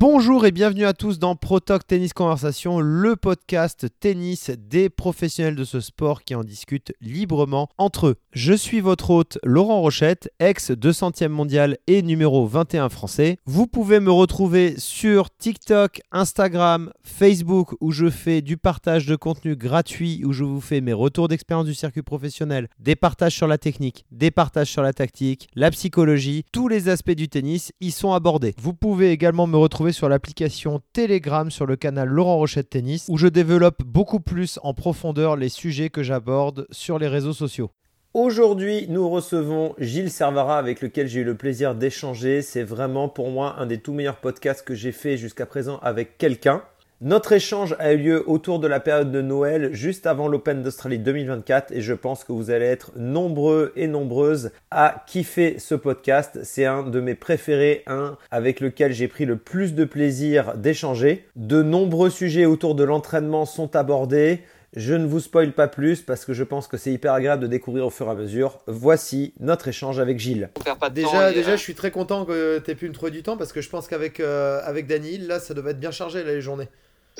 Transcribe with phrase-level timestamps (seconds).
[0.00, 5.64] Bonjour et bienvenue à tous dans ProTalk Tennis Conversation, le podcast tennis des professionnels de
[5.64, 8.14] ce sport qui en discutent librement entre eux.
[8.30, 13.38] Je suis votre hôte Laurent Rochette, ex 200e mondial et numéro 21 français.
[13.44, 19.56] Vous pouvez me retrouver sur TikTok, Instagram, Facebook où je fais du partage de contenu
[19.56, 23.58] gratuit, où je vous fais mes retours d'expérience du circuit professionnel, des partages sur la
[23.58, 28.12] technique, des partages sur la tactique, la psychologie, tous les aspects du tennis y sont
[28.12, 28.54] abordés.
[28.62, 33.16] Vous pouvez également me retrouver sur l'application Telegram sur le canal Laurent Rochette Tennis où
[33.16, 37.70] je développe beaucoup plus en profondeur les sujets que j'aborde sur les réseaux sociaux.
[38.14, 42.40] Aujourd'hui, nous recevons Gilles Servara avec lequel j'ai eu le plaisir d'échanger.
[42.42, 46.16] C'est vraiment pour moi un des tout meilleurs podcasts que j'ai fait jusqu'à présent avec
[46.16, 46.62] quelqu'un.
[47.00, 50.98] Notre échange a eu lieu autour de la période de Noël, juste avant l'Open d'Australie
[50.98, 56.40] 2024, et je pense que vous allez être nombreux et nombreuses à kiffer ce podcast.
[56.42, 61.28] C'est un de mes préférés, un avec lequel j'ai pris le plus de plaisir d'échanger.
[61.36, 64.42] De nombreux sujets autour de l'entraînement sont abordés.
[64.74, 67.46] Je ne vous spoile pas plus parce que je pense que c'est hyper agréable de
[67.46, 68.58] découvrir au fur et à mesure.
[68.66, 70.50] Voici notre échange avec Gilles.
[70.92, 73.52] déjà, déjà, je suis très content que tu aies pu me trouver du temps parce
[73.52, 76.68] que je pense qu'avec euh, avec Dany, là, ça devait être bien chargé la journée.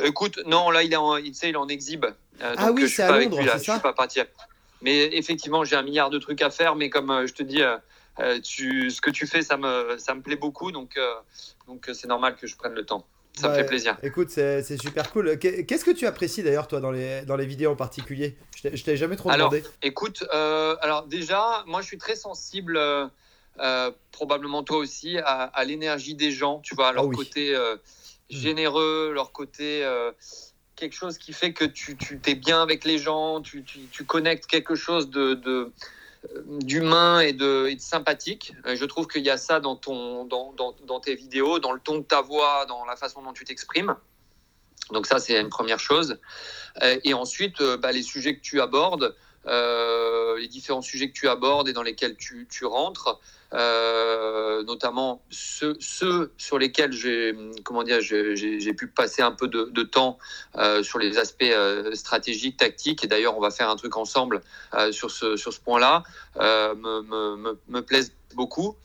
[0.05, 2.07] Écoute, non, là, il est en, il, est en exhibe.
[2.43, 4.21] Euh, ah oui, c'est à Londres, c'est ça Je suis pas parti.
[4.83, 7.63] Mais effectivement, j'ai un milliard de trucs à faire, mais comme euh, je te dis,
[7.63, 10.99] euh, tu, ce que tu fais, ça me, ça me plaît beaucoup, donc
[11.67, 13.07] donc c'est normal que je prenne le temps.
[13.37, 13.97] Ça me fait plaisir.
[14.03, 15.39] Écoute, c'est super cool.
[15.39, 18.37] Qu'est-ce que tu apprécies d'ailleurs, toi, dans les, dans les vidéos en particulier?
[18.63, 19.59] Je t'ai jamais trop demandé.
[19.59, 22.81] Alors, écoute, alors déjà, moi, je suis très sensible,
[24.11, 27.57] probablement toi aussi, à, l'énergie des gens, tu vois, à leur ah côté.
[28.31, 30.13] Généreux, leur côté euh,
[30.77, 34.05] quelque chose qui fait que tu, tu es bien avec les gens, tu, tu, tu
[34.05, 35.73] connectes quelque chose de, de
[36.35, 38.53] euh, d'humain et de, et de, sympathique.
[38.67, 41.73] Euh, je trouve qu'il y a ça dans, ton, dans, dans, dans, tes vidéos, dans
[41.73, 43.95] le ton de ta voix, dans la façon dont tu t'exprimes.
[44.93, 46.19] Donc ça, c'est une première chose.
[47.05, 49.13] Et ensuite, bah, les sujets que tu abordes, euh,
[49.49, 53.19] les différents sujets que tu abordes et dans lesquels tu, tu rentres,
[53.55, 55.79] euh, notamment ceux,
[56.37, 57.33] sur lesquels j'ai
[58.75, 60.19] pu passer un peu de, temps
[60.57, 63.05] euh, sur les aspects euh, stratégiques, tactiques.
[63.05, 64.43] Et d'ailleurs, on va faire un truc ensemble
[64.75, 66.03] euh, sur ce sur ce point-là.
[66.37, 68.77] Euh, me, me, me, plaisent beaucoup.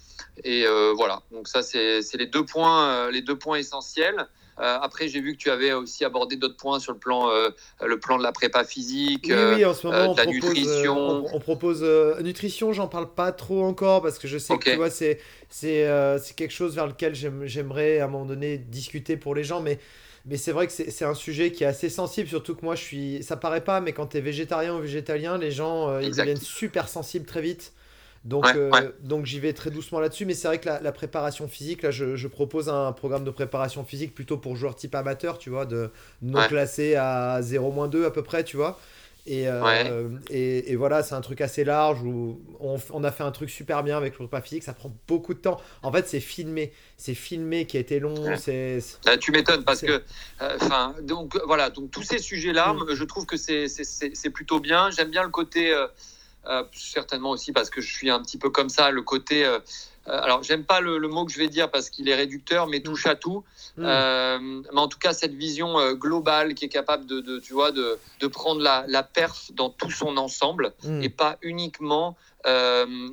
[0.43, 0.65] Et
[0.95, 1.21] voilà.
[1.31, 4.27] Donc ça, c'est les les deux points essentiels.
[4.59, 7.49] Euh, après, j'ai vu que tu avais aussi abordé d'autres points sur le plan, euh,
[7.83, 11.25] le plan de la prépa physique, oui, oui, en ce moment, euh, de la nutrition.
[11.33, 11.83] On, propose
[12.21, 15.19] nutrition, j'en parle pas trop encore parce que je sais que tu vois, c'est
[15.49, 19.79] c'est quelque chose vers lequel j'aimerais à un moment donné discuter pour les gens, mais
[20.25, 22.81] mais c'est vrai que c'est un sujet qui est assez sensible, surtout que moi, je
[22.81, 23.23] suis.
[23.23, 26.87] Ça paraît pas, mais quand tu es végétarien ou végétalien, les gens, ils deviennent super
[26.87, 27.73] sensibles très vite.
[28.23, 30.25] Donc, euh, donc j'y vais très doucement là-dessus.
[30.25, 34.15] Mais c'est vrai que la, préparation physique, là, je, propose un programme de préparation physique
[34.15, 35.91] plutôt pour joueurs type amateur, tu vois, de
[36.21, 38.79] non classé à 0-2 à peu près, tu vois.
[39.25, 43.23] Et, euh, et, et, voilà, c'est un truc assez large où on, on, a fait
[43.23, 44.63] un truc super bien avec le prépa physique.
[44.63, 45.61] Ça prend beaucoup de temps.
[45.81, 46.73] En fait, c'est filmé.
[46.97, 48.35] C'est filmé qui a été long.
[48.37, 48.79] c'est
[49.21, 50.03] tu m'étonnes parce que,
[50.41, 50.57] euh,
[51.03, 52.95] donc voilà, donc tous ces sujets-là, mm.
[52.95, 54.91] je trouve que c'est plutôt bien.
[54.91, 55.73] J'aime bien le côté.
[55.73, 55.87] Euh,
[56.73, 59.45] certainement aussi parce que je suis un petit peu comme ça, le côté.
[59.45, 59.59] Euh,
[60.09, 62.81] euh, alors, j'aime pas le, mot que je vais dire parce qu'il est réducteur, mais
[62.81, 63.43] touche à tout.
[63.77, 64.63] Mm.
[64.73, 68.27] mais en tout cas, cette vision globale qui est capable de, tu vois, de, de
[68.27, 71.03] prendre la, la, perf dans tout son ensemble mm.
[71.03, 72.17] et pas uniquement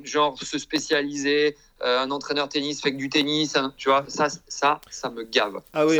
[0.03, 4.27] genre se spécialiser, euh, un entraîneur tennis fait que du tennis, hein, tu vois, ça,
[4.47, 5.61] ça, ça me gave.
[5.73, 5.97] Ah oui,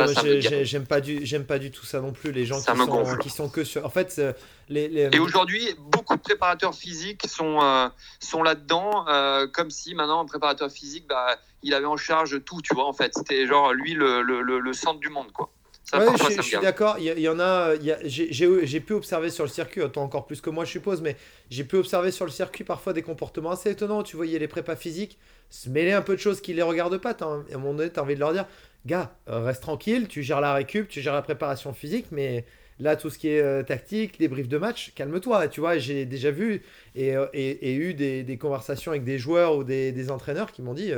[0.62, 2.32] j'aime pas du, j'aime pas du tout ça non plus.
[2.32, 4.32] Les gens qui sont, qui sont, que sur, en fait, euh,
[4.68, 7.88] les, Et aujourd'hui, beaucoup de préparateurs physiques sont euh,
[8.20, 9.06] sont là-dedans,
[9.52, 12.92] comme si maintenant un préparateur physique, bah, il avait en charge tout, tu vois, en
[12.92, 15.50] fait, c'était genre lui le, le, le centre du monde, quoi
[15.92, 16.96] je, suis d'accord.
[16.98, 17.74] Il y, en a.
[18.04, 21.16] J'ai pu observer sur le circuit, autant encore plus que moi, je suppose, mais
[21.50, 24.02] j'ai pu observer sur le circuit parfois des comportements assez étonnants.
[24.02, 25.18] Tu voyais les prépas physiques
[25.50, 27.10] se mêler un peu de choses qui les regardent pas.
[27.10, 28.46] À un moment donné, tu as envie de leur dire
[28.86, 32.44] Gars, euh, reste tranquille, tu gères la récup, tu gères la préparation physique, mais
[32.80, 35.48] là, tout ce qui est euh, tactique, les briefs de match, calme-toi.
[35.48, 36.62] Tu vois, j'ai déjà vu
[36.94, 40.62] et, euh, et, eu des, des, conversations avec des joueurs ou des, des entraîneurs qui
[40.62, 40.92] m'ont dit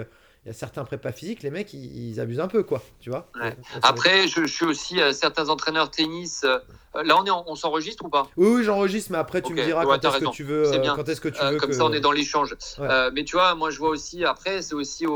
[0.44, 3.26] il y a certains prépas physiques, les mecs, ils, abusent un peu, quoi, tu vois.
[3.82, 6.44] Après, je, suis aussi euh, certains entraîneurs tennis.
[6.44, 6.58] Euh,
[7.02, 8.29] là, on, est on s'enregistre ou pas?
[8.37, 10.67] Oui, oui j'enregistre, mais après, tu me diras quand est-ce que tu veux.
[10.67, 12.56] Euh, quand est-ce que tu veux comme ça, on est dans l'échange.
[13.12, 15.06] mais tu vois, moi, je vois aussi, après, c'est aussi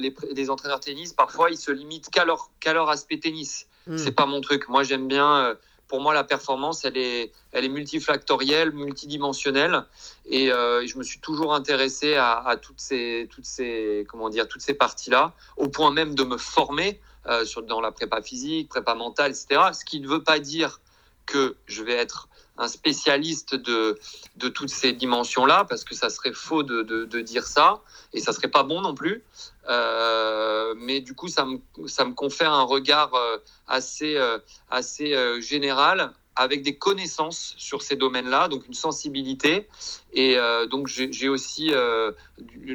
[0.00, 3.66] les, les, entraîneurs tennis, parfois, ils se limitent qu'à leur, leur aspect tennis.
[3.86, 3.96] Hmm.
[3.96, 4.68] C'est pas mon truc.
[4.68, 5.56] Moi, j'aime bien
[5.88, 9.84] pour moi, la performance, elle est, elle est multifactorielle, multidimensionnelle,
[10.26, 14.62] et euh, je me suis toujours intéressé à, toutes ces, toutes ces, comment dire, toutes
[14.62, 17.00] ces parties-là, au point même de me former
[17.44, 19.60] sur, dans la prépa physique, prépa mentale, etc.
[19.72, 20.80] Ce qui ne veut pas dire
[21.26, 23.98] que je vais être un spécialiste de,
[24.36, 28.32] de toutes ces dimensions-là, parce que ça serait faux de, de, dire ça, et ça
[28.32, 29.24] serait pas bon non plus.
[29.68, 31.58] Euh, mais du coup, ça me,
[31.88, 34.38] ça me confère un regard euh, assez, euh,
[34.70, 39.68] assez général avec des connaissances sur ces domaines-là, donc une sensibilité.
[40.12, 42.12] Et euh, donc j'ai aussi euh,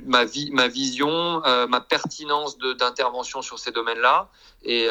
[0.05, 4.29] ma, vie, ma vision, euh, ma pertinence d'intervention sur ces domaines-là.
[4.63, 4.87] Et,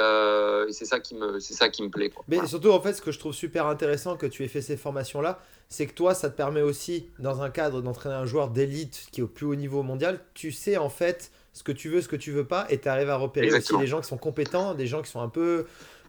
[0.70, 2.10] c'est ça qui me, c'est ça qui me plaît.
[2.10, 2.24] Quoi.
[2.28, 4.76] Mais surtout en fait, ce que je trouve super intéressant que tu aies fait ces
[4.76, 9.06] formations-là, c'est que toi, ça te permet aussi, dans un cadre d'entraîner un joueur d'élite
[9.12, 12.00] qui est au plus haut niveau mondial, tu sais en fait ce que tu veux,
[12.00, 14.16] ce que tu veux pas, et tu arrives à repérer aussi les gens qui sont
[14.16, 15.66] compétents, des gens qui sont un peu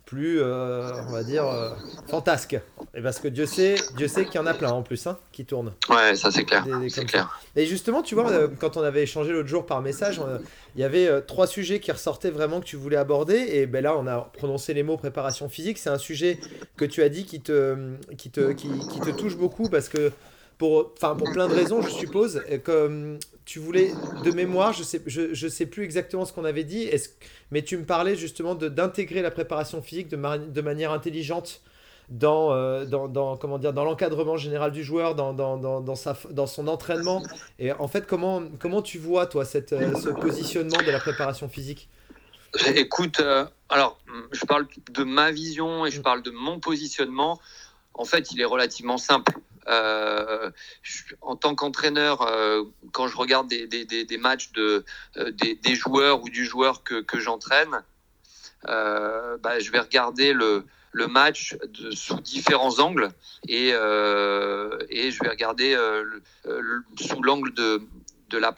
[0.09, 1.69] plus, euh, on va dire, euh,
[2.07, 2.59] fantasque.
[2.95, 5.19] Et parce que Dieu sait, Dieu sait qu'il y en a plein en plus, hein,
[5.31, 5.71] qui tournent.
[5.88, 6.65] Ouais, ça c'est clair.
[6.89, 7.39] c'est clair.
[7.56, 10.19] Et justement, tu vois, euh, quand on avait échangé l'autre jour par message,
[10.75, 13.35] il y avait trois sujets qui ressortaient vraiment que tu voulais aborder.
[13.51, 15.77] Et ben là, on a prononcé les mots préparation physique.
[15.77, 16.39] C'est un sujet
[16.75, 17.77] que tu as dit qui te,
[18.17, 20.12] qui te, qui, qui te touche beaucoup parce que
[20.59, 22.44] pour, pour plein de raisons, je suppose.
[22.63, 23.91] Comme tu voulais,
[24.23, 27.17] de mémoire, je sais, je, je sais plus exactement ce qu'on avait dit, est
[27.50, 31.61] mais tu me parlais justement d'intégrer la préparation physique de, de manière intelligente
[32.09, 36.15] dans, euh, dans, dans, comment dire, dans l'encadrement général du joueur, dans, dans, dans, sa,
[36.29, 37.23] dans son entraînement.
[37.57, 41.47] Et en fait, comment, comment tu vois, toi, cette, euh, ce positionnement de la préparation
[41.50, 41.88] physique?
[42.75, 44.00] Écoute, euh, alors,
[44.31, 47.39] je parle de ma vision et je parle de mon positionnement.
[47.94, 49.33] En fait, il est relativement simple.
[49.69, 50.50] Euh,
[51.21, 54.83] en tant qu'entraîneur, euh, quand je regarde des, matchs de,
[55.18, 57.83] euh, des, joueurs ou du joueur que, j'entraîne,
[58.63, 60.66] bah, je vais regarder le,
[61.07, 61.56] match
[61.92, 63.10] sous différents angles
[63.48, 65.77] et, je vais regarder
[67.00, 68.54] sous l'angle de, la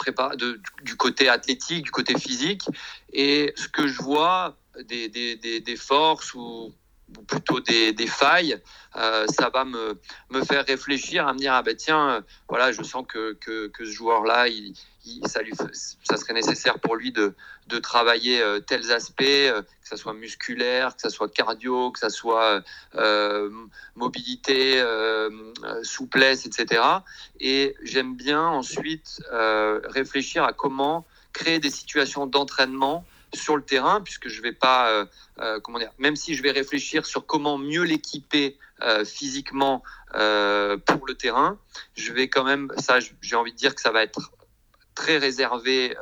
[0.84, 2.64] du côté athlétique, du côté physique.
[3.12, 4.56] Et ce que je vois,
[4.88, 6.74] des, des, des forces ou
[7.18, 8.58] ou plutôt des, des failles,
[8.96, 10.00] euh, ça va me,
[10.30, 13.86] me faire réfléchir, à me dire ah ben tiens, voilà, je sens que, que, que
[13.86, 14.74] ce joueur-là, il,
[15.26, 15.42] ça,
[16.04, 17.34] ça serait nécessaire pour lui de,
[17.68, 22.00] de travailler euh, tels aspects, euh, que ça soit musculaire, que ça soit cardio, que
[22.00, 22.62] ça soit
[23.96, 24.84] mobilité,
[25.84, 26.82] souplesse, etc.
[27.40, 29.22] Et j'aime bien ensuite
[29.86, 35.06] réfléchir à comment créer des situations d'entraînement sur le terrain, puisque je vais pas, euh,
[35.40, 39.84] euh, comment dire, même si je vais réfléchir sur comment mieux l'équiper euh, physiquement
[40.14, 41.58] pour le terrain,
[41.96, 44.32] je vais quand même, ça, j'ai envie de dire que ça va être
[44.94, 45.96] très réservé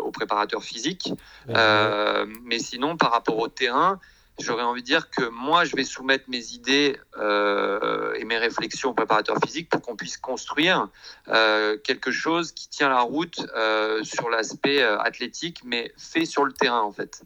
[0.00, 1.12] aux préparateurs physiques.
[1.46, 4.00] mais sinon, par rapport au terrain,
[4.40, 8.90] j'aurais envie de dire que moi, je vais soumettre mes idées euh, et mes réflexions
[8.90, 10.88] au préparateur physique pour qu'on puisse construire
[11.28, 16.52] euh, quelque chose qui tient la route euh, sur l'aspect athlétique, mais fait sur le
[16.52, 17.22] terrain, en fait.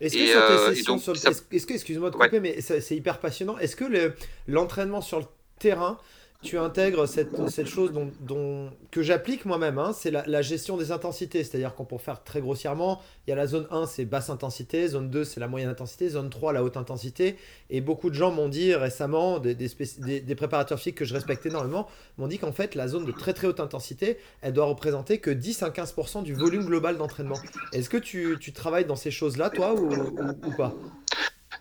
[0.00, 1.14] Est-ce que, sur tes sessions, donc, sur...
[1.14, 3.58] est-ce que, excuse-moi de couper, mais c'est hyper passionnant.
[3.58, 4.14] Est-ce que
[4.48, 5.26] l'entraînement sur le
[5.58, 5.98] terrain,
[6.42, 11.44] tu intègres cette, cette chose dont, que j'applique moi-même, hein, c'est la, gestion des intensités.
[11.44, 14.88] C'est-à-dire qu'on pour faire très grossièrement, il y a la zone 1, c'est basse intensité,
[14.88, 17.36] zone 2, c'est la moyenne intensité, zone 3, la haute intensité.
[17.68, 21.88] Et beaucoup de gens m'ont dit récemment, des, des, préparateurs physiques que je respecte énormément,
[22.16, 25.30] m'ont dit qu'en fait, la zone de très très haute intensité, elle doit représenter que
[25.30, 27.38] 10 à 15% du volume global d'entraînement.
[27.74, 30.74] Est-ce que tu, tu, travailles dans ces choses-là, toi, ou, ou, ou pas?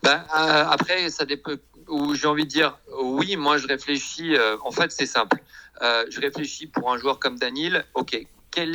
[0.03, 1.51] Ben, euh, après, ça dépend
[1.89, 4.35] où j'ai envie de dire oui, moi je réfléchis.
[4.35, 5.37] Euh, en fait, c'est simple.
[5.81, 7.85] Euh, je réfléchis pour un joueur comme Daniel.
[7.93, 8.13] Ok,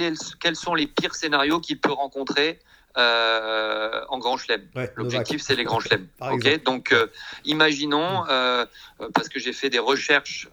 [0.01, 2.61] est, quels sont les pires scénarios qu'il peut rencontrer?
[2.97, 4.69] Euh, en grand chelem.
[4.95, 6.07] L'objectif, c'est les grands chelems.
[6.21, 7.09] Ok, donc euh,
[7.45, 8.27] imaginons, mm.
[8.31, 8.67] euh,
[9.15, 10.49] parce que j'ai fait des recherches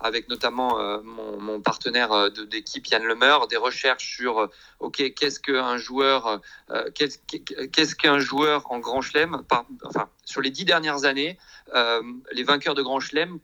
[0.00, 4.48] avec notamment mon, mon, partenaire d'équipe Yann Lemeur, des recherches sur
[4.78, 6.40] ok, qu'est-ce qu'un joueur,
[6.94, 11.36] qu'est-ce qu'un joueur en grand chelem, enfin sur les dix dernières années,
[12.32, 13.38] les vainqueurs de grand chelem,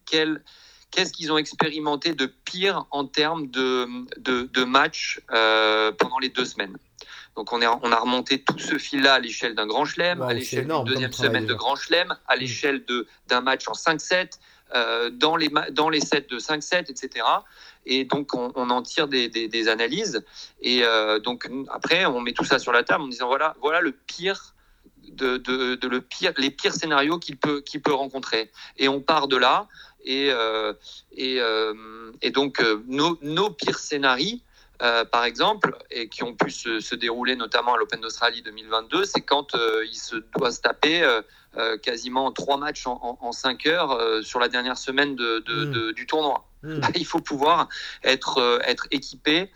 [0.95, 3.87] qu'est-ce qu'ils ont expérimenté de pire en termes de,
[4.19, 6.77] de, de matchs euh, pendant les deux semaines?
[7.37, 10.33] Donc on, est, on a remonté tout ce fil-là à l'échelle d'un grand chelem, à
[10.33, 12.39] l'échelle d'une deuxième semaine de grand chelem, à mm.
[12.39, 12.85] l'échelle
[13.29, 14.39] d'un match en 5-7,
[14.75, 17.25] euh, dans, les, dans les sets de 5-7, etc.
[17.87, 20.25] Et donc on, on en tire des, des, des analyses.
[20.63, 23.81] Et euh, donc après, on met tout ça sur la table en disant voilà, voilà
[23.81, 24.55] le pire
[25.09, 28.51] de, de, de, le pire, les pires scénarios qu'il peut, qu'il peut rencontrer.
[28.79, 29.69] Et on part de là.
[30.07, 30.75] Et, euh,
[31.13, 31.41] et,
[32.21, 34.39] et donc nos, nos pires scénarios,
[34.83, 39.05] euh, par exemple, et qui ont pu se, se dérouler notamment à l'Open d'Australie 2022,
[39.05, 41.21] c'est quand euh, il se doit se taper
[41.83, 46.45] quasiment trois matchs en, cinq heures sur la dernière semaine de, du tournoi.
[46.65, 46.81] Hmm.
[46.95, 47.69] Il faut pouvoir
[48.03, 49.51] être, être équipé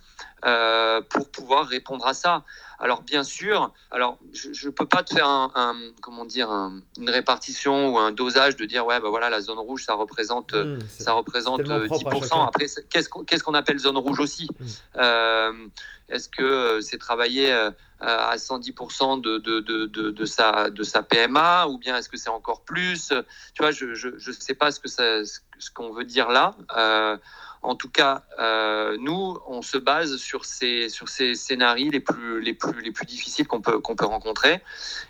[1.11, 2.45] pour pouvoir répondre à ça.
[2.81, 6.49] Alors bien sûr, alors je ne peux pas te faire un, comment dire
[6.97, 10.55] une répartition ou un dosage de dire ouais bah voilà la zone rouge ça représente
[10.55, 12.47] mmh, ça représente 10%.
[12.47, 14.65] Après qu'est-ce qu'on appelle zone rouge aussi mmh.
[14.99, 15.53] euh,
[16.09, 21.03] Est-ce que euh, c'est travailler euh, à 110% de, de, de, de, sa, de sa
[21.03, 23.09] PMA ou bien est-ce que c'est encore plus?
[23.55, 25.41] Tu vois, je ne sais pas ce que ce
[25.75, 26.55] qu'on veut dire là.
[27.63, 32.41] En tout cas, euh, nous, on se base sur ces, sur ces scénarios les plus,
[32.41, 34.63] les plus, les plus difficiles qu'on peut, qu'on peut rencontrer.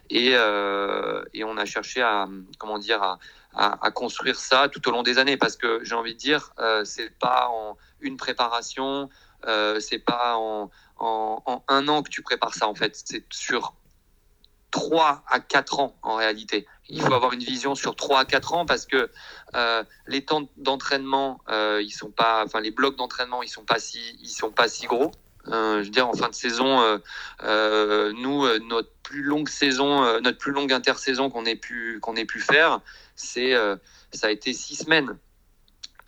[0.08, 2.26] Et, euh, et on a cherché à,
[2.58, 3.18] comment dire, à,
[3.54, 5.36] à, construire ça tout au long des années.
[5.36, 9.10] Parce que j'ai envie de dire, euh, c'est pas en une préparation,
[9.46, 12.98] euh, c'est pas en, en, en, un an que tu prépares ça, en fait.
[13.04, 13.74] C'est sur
[14.70, 16.66] 3 à 4 ans en réalité.
[16.88, 19.10] Il faut avoir une vision sur 3 à 4 ans parce que
[19.54, 23.78] euh, les temps d'entraînement, euh, ils sont pas, enfin les blocs d'entraînement, ils sont pas
[23.78, 25.12] si, ils sont pas si gros.
[25.48, 27.00] Euh, je veux dire, en fin de saison,
[27.42, 32.40] nous, notre plus longue saison, notre plus longue intersaison qu'on ait pu qu'on ait pu
[32.40, 32.80] faire,
[33.16, 33.54] c'est
[34.12, 35.18] ça a été 6 semaines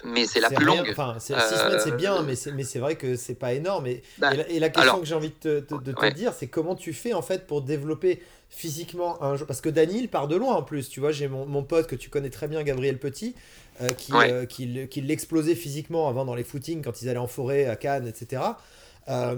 [0.04, 0.86] mais c'est la plus longue.
[0.90, 3.86] Enfin, six semaines, c'est bien, mais c'est, mais c'est vrai que c'est pas énorme.
[3.86, 6.74] Et, bah, et, la, question que j'ai envie de te, de te dire, c'est comment
[6.74, 9.46] tu fais en fait pour développer physiquement un jeu?
[9.46, 10.88] Parce que Daniel part de loin en plus.
[10.88, 13.34] Tu vois, j'ai mon, mon, pote que tu connais très bien, Gabriel Petit,
[13.80, 17.26] euh, qui, euh, qui, qui l'explosait physiquement avant dans les footings quand ils allaient en
[17.26, 18.42] forêt à Cannes, etc.
[19.08, 19.36] Euh,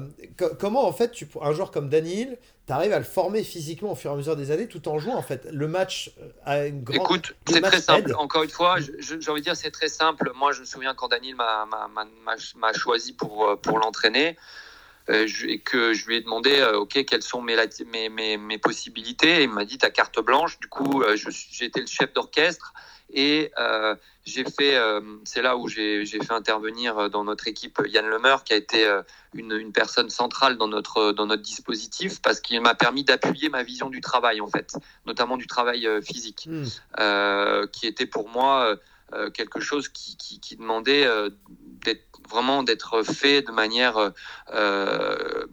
[0.59, 3.95] comment en fait, tu, un joueur comme Daniel, tu arrives à le former physiquement au
[3.95, 5.47] fur et à mesure des années tout en jouant en fait?
[5.51, 6.13] Le match
[6.45, 7.03] a une grande.
[7.03, 8.15] Écoute, c'est très simple.
[8.19, 10.33] Encore une fois, j'ai envie de dire c'est très simple.
[10.35, 14.37] Moi, je me souviens quand Daniel m'a choisi pour, pour l'entraîner.
[15.11, 17.57] Euh, et que je lui ai demandé, euh, ok, quelles sont mes,
[17.91, 19.41] mes, mes, mes possibilités?
[19.41, 20.61] Et il m'a dit, ta carte blanche.
[20.61, 22.73] Du coup, euh, j'ai été le chef d'orchestre
[23.13, 23.53] et
[24.25, 24.79] j'ai fait,
[25.25, 29.01] c'est là où j'ai fait intervenir dans notre équipe Yann Lemeur, qui a été
[29.35, 33.63] une, une, personne centrale dans notre, dans notre dispositif, parce qu'il m'a permis d'appuyer ma
[33.63, 34.75] vision du travail, en fait,
[35.07, 37.67] notamment du travail physique, mmh.
[37.73, 38.77] qui était pour moi
[39.35, 41.07] quelque chose qui, qui, qui demandait
[41.85, 44.13] d'être vraiment d'être fait de manière,
[44.53, 45.47] euh,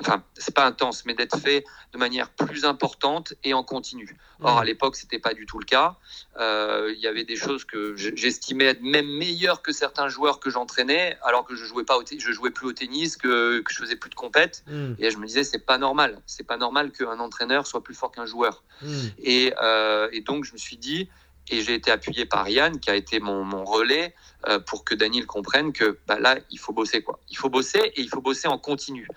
[0.00, 4.16] enfin, c'est pas intense, mais d'être fait de manière plus importante et en continu.
[4.42, 4.66] Or, à mmh.
[4.66, 5.96] l'époque, c'était pas du tout le cas.
[6.38, 10.48] Euh, il y avait des choses que j'estimais être même meilleures que certains joueurs que
[10.48, 13.78] j'entraînais, alors que je jouais pas au je jouais plus au tennis, que, que je
[13.78, 14.64] faisais plus de compète.
[14.66, 14.94] Mmh.
[14.98, 16.22] Et je me disais, c'est pas normal.
[16.26, 18.64] C'est pas normal qu'un entraîneur soit plus fort qu'un joueur.
[18.82, 18.88] Mmh.
[19.22, 21.08] Et, euh, et donc, je me suis dit,
[21.48, 24.14] et j'ai été appuyé par Yann, qui a été mon, relais
[24.46, 27.02] euh, pour que Daniel comprenne que bah, là, il faut bosser.
[27.02, 27.18] quoi.
[27.28, 29.08] Il faut bosser et il faut bosser en continu.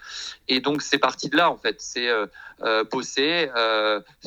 [0.47, 1.79] Et donc, c'est parti de là, en fait.
[1.79, 2.25] C'est euh,
[2.63, 3.49] euh, bosser,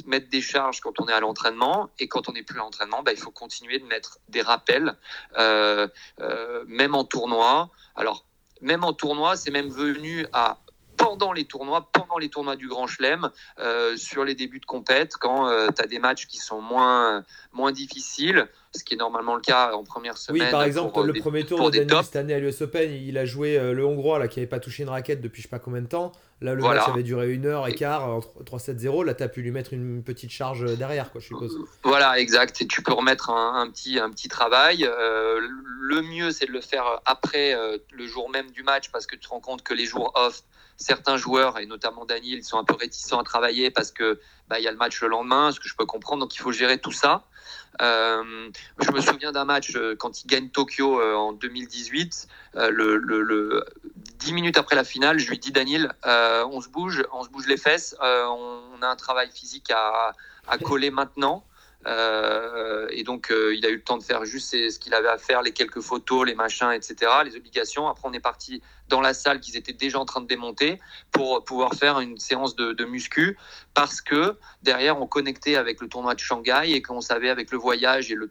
[0.07, 1.91] mettre des charges quand on est à l'entraînement.
[1.99, 4.97] Et quand on n'est plus à l'entraînement, bah, il faut continuer de mettre des rappels,
[5.37, 7.71] même en tournoi.
[7.95, 8.25] Alors,
[8.61, 10.59] même en tournoi, c'est même venu à
[10.97, 15.17] pendant les tournois, pendant les tournois du Grand Chelem, euh, sur les débuts de compète,
[15.17, 19.35] quand euh, tu as des matchs qui sont moins, moins difficiles, ce qui est normalement
[19.35, 20.43] le cas en première semaine.
[20.43, 23.25] Oui, par exemple, le premier tour de Daniel cette année à l'US Open, il a
[23.25, 25.59] joué euh, le Hongrois là, qui n'avait pas touché une raquette depuis je sais pas
[25.59, 26.13] combien de temps.
[26.43, 29.05] Là, le match avait duré une heure et quart, 3-7-0.
[29.05, 31.57] Là, tu as pu lui mettre une petite charge derrière, quoi, je suppose.
[31.83, 32.61] Voilà, exact.
[32.61, 34.83] Et tu peux remettre un, petit, un petit travail.
[34.83, 37.57] le mieux, c'est de le faire après
[37.91, 40.43] le jour même du match parce que tu te rends compte que les jours off,
[40.77, 44.65] certains joueurs, et notamment Daniel, sont un peu réticents à travailler parce que bah, il
[44.65, 46.21] y a le match le lendemain, ce que je peux comprendre.
[46.21, 47.25] Donc il faut gérer tout ça.
[47.83, 52.29] Euh, je me souviens d'un match euh, quand il gagne Tokyo euh, en 2018.
[52.57, 53.65] Euh, le, le, le,
[54.19, 57.47] 10 minutes après la finale, je lui dis Daniel, on se bouge, on se bouge
[57.47, 57.97] les fesses.
[58.01, 60.15] On, a un travail physique à,
[60.65, 61.45] coller maintenant.
[61.87, 65.43] Et donc, il a eu le temps de faire juste ce qu'il avait à faire,
[65.43, 67.89] les quelques photos, les machins, etc., les obligations.
[67.89, 70.79] Après, on est parti dans la salle qu'ils étaient déjà en train de démonter
[71.13, 73.37] pour pouvoir faire une séance de, muscu
[73.75, 77.59] parce que derrière, on connectait avec le tournoi de Shanghai et qu'on savait avec le
[77.59, 78.29] voyage et le,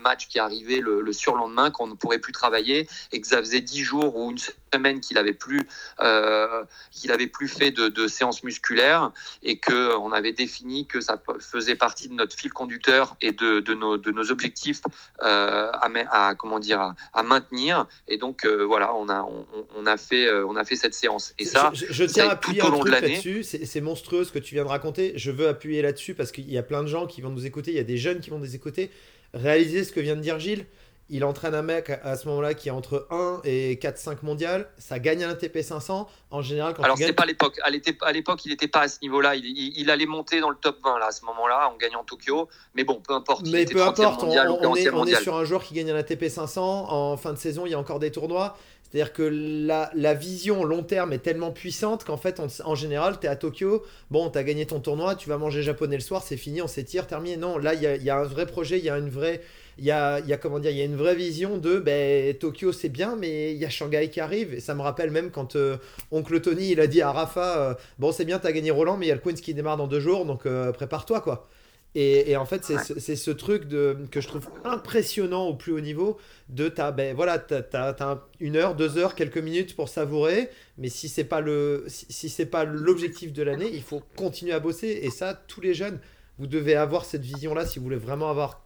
[0.00, 3.60] match qui arrivait le, le surlendemain qu'on ne pourrait plus travailler et que ça faisait
[3.60, 4.38] dix jours ou une
[4.72, 5.68] semaine qu'il avait plus
[6.00, 11.20] euh, qu'il plus fait de, de séances musculaires et que on avait défini que ça
[11.40, 14.80] faisait partie de notre fil conducteur et de, nos, objectifs
[15.22, 17.86] euh, à, comment dire à, maintenir.
[18.08, 21.70] Et donc euh, voilà on, a fait euh, on a fait cette séance et ça
[21.74, 24.54] je, je tiens à appuyer tout au long de l'année c'est monstrueux ce que tu
[24.54, 27.20] viens de raconter je veux appuyer là-dessus parce qu'il y a plein de gens qui
[27.20, 28.90] vont nous écouter il y a des jeunes qui vont nous écouter
[29.34, 30.66] réaliser ce que vient de dire Gilles
[31.12, 34.98] il entraîne un mec à ce moment-là qui est entre 1 et 4-5 mondial, ça
[34.98, 36.08] gagne un ATP 500.
[36.30, 37.58] En général, quand Alors, c'est pas l'époque.
[37.62, 39.34] À l'époque, il n'était pas à ce niveau-là.
[39.34, 42.48] Il, allait monter dans le top 20 là, à ce moment-là, en gagnant Tokyo.
[42.74, 43.46] Mais bon, peu importe.
[43.48, 44.32] Mais peu importe, on,
[44.74, 46.90] est, on est sur un joueur qui gagne un ATP 500.
[46.90, 48.56] En fin de saison, il y a encore des tournois.
[48.92, 53.30] C'est-à-dire que la, vision long terme est tellement puissante qu'en fait, en général, tu es
[53.30, 56.36] à Tokyo, bon, tu as gagné ton tournoi, tu vas manger japonais le soir, c'est
[56.36, 57.38] fini, on s'étire, terminé.
[57.38, 59.40] Non, là, il y a, y a, un vrai projet, il y a une vraie.
[59.78, 62.34] Il y a, y a, comment dire, il y a une vraie vision de ben,
[62.34, 64.52] Tokyo c'est bien, mais il y a Shanghai qui arrive.
[64.52, 65.78] Et ça me rappelle même quand euh,
[66.10, 68.98] Oncle Tony il a dit à Rafa euh, Bon, c'est bien, tu as gagné Roland,
[68.98, 71.48] mais il y a le Queens qui démarre dans deux jours, donc euh, prépare-toi quoi.
[71.94, 76.18] Et, en fait, c'est ce truc de, que je trouve impressionnant au plus haut niveau
[76.48, 81.10] de ta, ben voilà, t'as une heure, deux heures, quelques minutes pour savourer, mais si
[81.10, 85.00] c'est pas le, si, c'est pas l'objectif de l'année, il faut continuer à bosser.
[85.02, 86.00] Et ça, tous les jeunes,
[86.38, 88.62] vous devez avoir cette vision-là si vous voulez vraiment avoir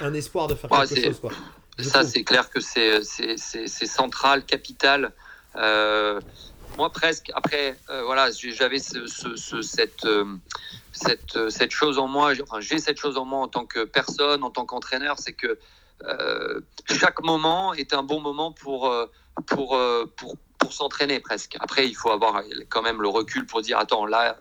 [0.00, 1.20] un espoir de faire quelque chose.
[1.20, 1.32] Quoi.
[1.78, 3.02] Ça, c'est clair que c'est
[3.86, 5.12] central, capital.
[5.56, 6.18] Euh,
[6.76, 7.30] moi, presque.
[7.34, 10.24] Après, euh, voilà, j'avais ce, ce, cette, euh,
[10.92, 13.84] cette, euh, cette chose en moi, enfin, j'ai cette chose en moi en tant que
[13.84, 15.58] personne, en tant qu'entraîneur, c'est que
[16.04, 18.92] euh, chaque moment est un bon moment pour,
[19.46, 19.78] pour,
[20.16, 21.56] pour, pour s'entraîner presque.
[21.60, 24.36] Après, il faut avoir quand même le recul pour dire attends, là,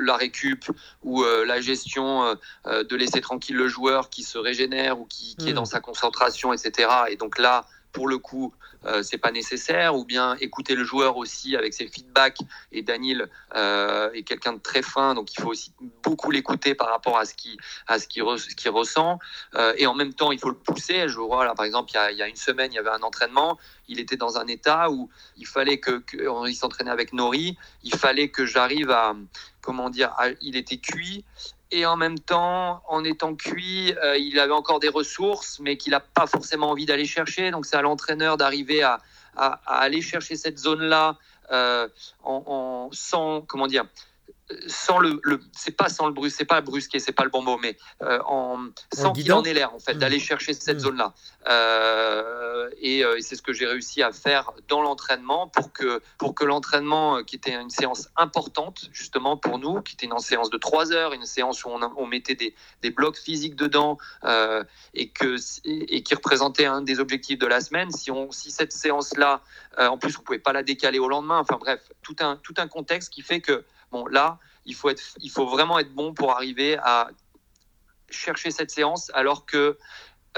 [0.00, 0.64] la récup
[1.02, 5.52] ou la gestion de laisser tranquille le joueur qui se régénère ou qui, qui est
[5.52, 5.66] dans hmm.
[5.66, 6.88] sa concentration, etc.
[7.10, 11.16] Et donc là, pour le coup, euh, c'est pas nécessaire, ou bien écouter le joueur
[11.16, 12.38] aussi avec ses feedbacks.
[12.72, 15.72] Et Daniel euh, est quelqu'un de très fin, donc il faut aussi
[16.02, 18.20] beaucoup l'écouter par rapport à ce ce qui
[18.56, 19.18] qui ressent.
[19.54, 21.08] Euh, et en même temps, il faut le pousser.
[21.08, 22.78] Je vois là, par exemple, il y, a, il y, a, une semaine, il y
[22.78, 23.58] avait un entraînement.
[23.88, 27.56] Il était dans un état où il fallait que, que il s'entraînait avec Nori.
[27.82, 29.14] Il fallait que j'arrive à
[29.60, 31.24] comment dire, il était cuit
[31.72, 35.92] et en même temps, en étant cuit, euh, il avait encore des ressources, mais qu'il
[35.92, 37.50] n'a pas forcément envie d'aller chercher.
[37.50, 39.00] Donc c'est à l'entraîneur d'arriver à,
[39.34, 41.16] aller chercher cette zone-là
[41.50, 41.88] euh,
[42.92, 43.86] sans, comment dire,
[44.66, 45.20] sans le,
[45.52, 48.18] c'est pas sans le brusquer, c'est pas brusquer, c'est pas le bon mot, mais euh,
[48.26, 50.20] en, sans qu'il en ait l'air en fait, d'aller mmh.
[50.20, 50.80] chercher cette mmh.
[50.80, 51.14] zone-là.
[51.48, 56.00] Euh, et, euh, et c'est ce que j'ai réussi à faire dans l'entraînement pour que
[56.18, 60.50] pour que l'entraînement, qui était une séance importante justement pour nous, qui était une séance
[60.50, 63.98] de trois heures, une séance où on, on mettait des, des, blocs physiques dedans
[64.94, 67.90] et que et, qui représentait un des objectifs de la semaine.
[67.90, 69.42] Si on si cette séance-là,
[69.78, 71.38] en plus on pouvait pas la décaler au lendemain.
[71.38, 75.02] Enfin bref, tout un tout un contexte qui fait que Bon, là, il faut, être,
[75.20, 77.10] il faut vraiment être bon pour arriver à
[78.10, 79.78] chercher cette séance alors que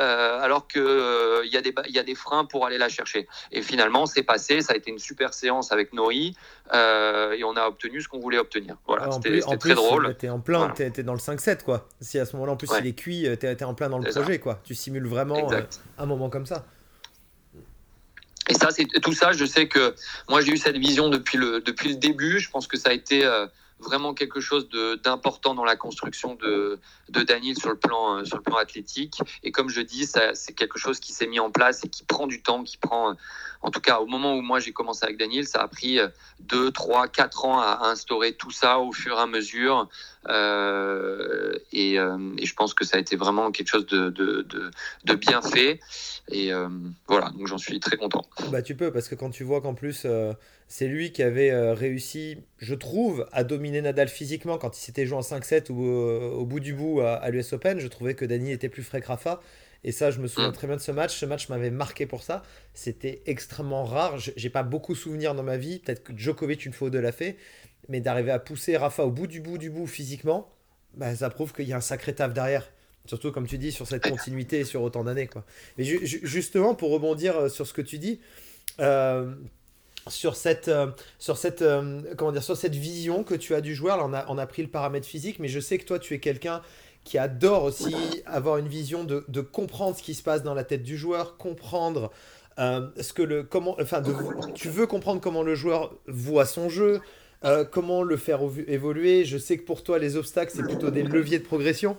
[0.01, 2.89] euh, alors que il euh, y, a des, y a des freins pour aller la
[2.89, 3.29] chercher.
[3.53, 4.61] Et finalement, c'est passé.
[4.61, 6.35] Ça a été une super séance avec Nori
[6.73, 8.77] euh, et on a obtenu ce qu'on voulait obtenir.
[8.89, 10.17] Voilà, c'était très drôle.
[10.17, 11.87] T'es en plein, tu t'es dans le 5-7 quoi.
[12.01, 14.11] Si à ce moment-là en plus il est cuit, t'es es en plein dans le
[14.11, 14.61] projet quoi.
[14.65, 15.49] Tu simules vraiment
[15.99, 16.67] un moment comme ça.
[18.49, 19.33] Et ça, c'est tout ça.
[19.33, 19.95] Je sais que
[20.29, 22.39] moi, j'ai eu cette vision depuis le depuis le début.
[22.39, 23.47] Je pense que ça a été euh,
[23.79, 24.69] vraiment quelque chose
[25.03, 26.79] d'important dans la construction de,
[27.09, 29.21] de Daniel sur le plan euh, sur le plan athlétique.
[29.43, 32.27] Et comme je dis, c'est quelque chose qui s'est mis en place et qui prend
[32.27, 33.15] du temps, qui prend
[33.65, 35.99] en tout cas, au moment où moi j'ai commencé avec Daniel, ça a pris
[36.41, 39.89] 2, 3, 4 ans à, instaurer tout ça au fur et à mesure.
[40.29, 44.43] Euh, et, euh, et, je pense que ça a été vraiment quelque chose de, de,
[44.43, 44.71] de,
[45.05, 45.81] de bien fait.
[46.29, 46.69] Et euh,
[47.09, 48.25] voilà, donc j'en suis très content.
[48.51, 50.07] Bah, tu peux, parce que quand tu vois qu'en plus,
[50.69, 55.19] c'est lui qui avait réussi, je trouve, à dominer Nadal physiquement quand il s'était joué
[55.19, 57.79] en 5-7 ou au bout du bout à, l'US Open.
[57.79, 59.41] Je trouvais que Dani était plus frais que Rafa.
[59.87, 60.55] Et ça, je me souviens mm.
[60.55, 61.15] très bien de ce match.
[61.15, 62.43] Ce match m'avait marqué pour ça.
[62.73, 64.19] C'était extrêmement rare.
[64.19, 65.79] J'ai pas beaucoup souvenir dans ma vie.
[65.79, 67.37] Peut-être que Djokovic une fois ou deux l'a fait.
[67.89, 70.49] Mais d'arriver à pousser Rafa au bout du bout du bout physiquement,
[70.97, 72.71] bah, ça prouve qu'il y a un sacré taf derrière.
[73.07, 75.27] Surtout, comme tu dis, sur cette continuité sur autant d'années.
[75.27, 75.45] Quoi.
[75.77, 78.19] Mais justement, pour rebondir euh, sur ce que tu dis,
[78.81, 79.35] euh,
[80.09, 80.87] sur cette, euh,
[81.19, 81.63] sur, cette,
[82.17, 84.63] comment dire, sur cette vision que tu as du joueur, on, a, on a pris
[84.63, 86.63] le paramètre physique, mais je sais que toi, tu es quelqu'un
[87.05, 87.95] qui adore aussi
[88.25, 92.11] avoir une vision de, comprendre ce qui se passe dans la tête du joueur, comprendre
[92.57, 94.03] ce que le comment, enfin,
[94.55, 97.03] tu veux comprendre comment le joueur voit son jeu,
[97.45, 99.25] euh, comment le faire évoluer?
[99.25, 101.97] Je sais que pour toi, les obstacles, c'est plutôt des leviers de progression.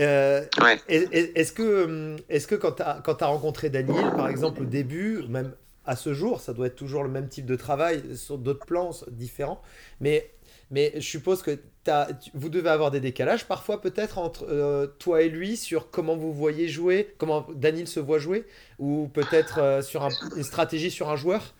[0.00, 0.44] Euh,
[0.88, 5.52] est-ce que, est que quand tu as, as, rencontré Daniel, par exemple, au début, même
[5.84, 8.90] à ce jour, ça doit être toujours le même type de travail sur d'autres plans
[9.10, 9.60] différents,
[10.00, 10.30] mais
[10.70, 15.22] mais je suppose que as, vous devez avoir des décalages parfois peut-être entre euh, toi
[15.22, 18.44] et lui sur comment vous voyez jouer, comment Daniel se voit jouer,
[18.78, 21.54] ou peut-être euh, sur une stratégie sur un joueur?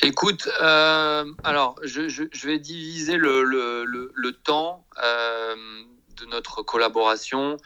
[0.00, 4.84] Écoute, euh, alors je, je, je, vais diviser le, le, le, temps
[6.30, 7.56] notre collaboration.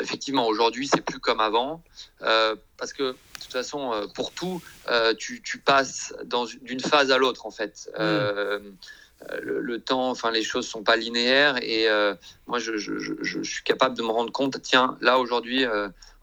[0.00, 1.82] effectivement, aujourd'hui, c'est plus comme avant,
[2.20, 4.62] parce que de toute façon, pour tout,
[5.18, 6.14] tu, tu, passes
[6.62, 7.90] d'une phase à l'autre, en fait.
[7.98, 8.76] Mm.
[9.42, 11.88] Le, temps, enfin les choses sont pas linéaires et
[12.46, 15.64] moi je, je, je, je, suis capable de me rendre compte, tiens, là aujourd'hui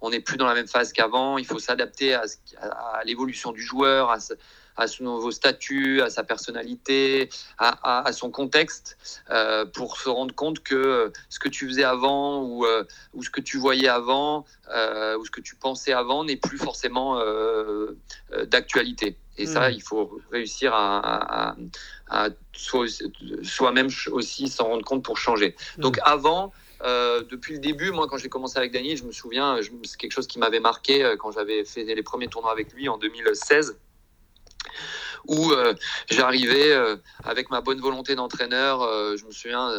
[0.02, 2.24] on n'est plus dans la même phase qu'avant, il faut s'adapter à,
[2.60, 4.18] à l'évolution du joueur, à,
[4.78, 8.98] à son nouveau statut, à sa personnalité, à, son contexte,
[9.30, 13.30] euh, pour se rendre compte que ce que tu faisais avant ou, euh, ou ce
[13.30, 17.22] que tu voyais avant euh, ou ce que tu pensais avant n'est plus forcément
[18.48, 19.18] d'actualité.
[19.38, 19.74] Et ça, hmm.
[19.74, 21.56] il faut réussir à,
[22.54, 25.56] soi-même aussi s'en rendre compte pour changer.
[25.78, 25.82] Hmm.
[25.82, 26.52] Donc avant,
[26.84, 30.28] depuis le début, moi, quand j'ai commencé avec Daniel, je me souviens, c'est quelque chose
[30.28, 33.78] qui m'avait marqué quand j'avais fait les premiers tournois avec lui en 2016
[35.28, 35.74] où euh,
[36.10, 39.72] j'arrivais euh, avec ma bonne volonté d'entraîneur, euh, je me souviens,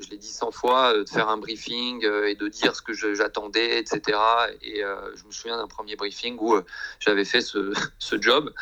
[0.00, 3.78] je l'ai dit 100 fois, de faire un briefing et de dire ce que j'attendais,
[3.78, 4.18] etc.
[4.62, 6.56] Et je me souviens d'un premier briefing où
[7.00, 7.72] j'avais fait ce,
[8.20, 8.52] job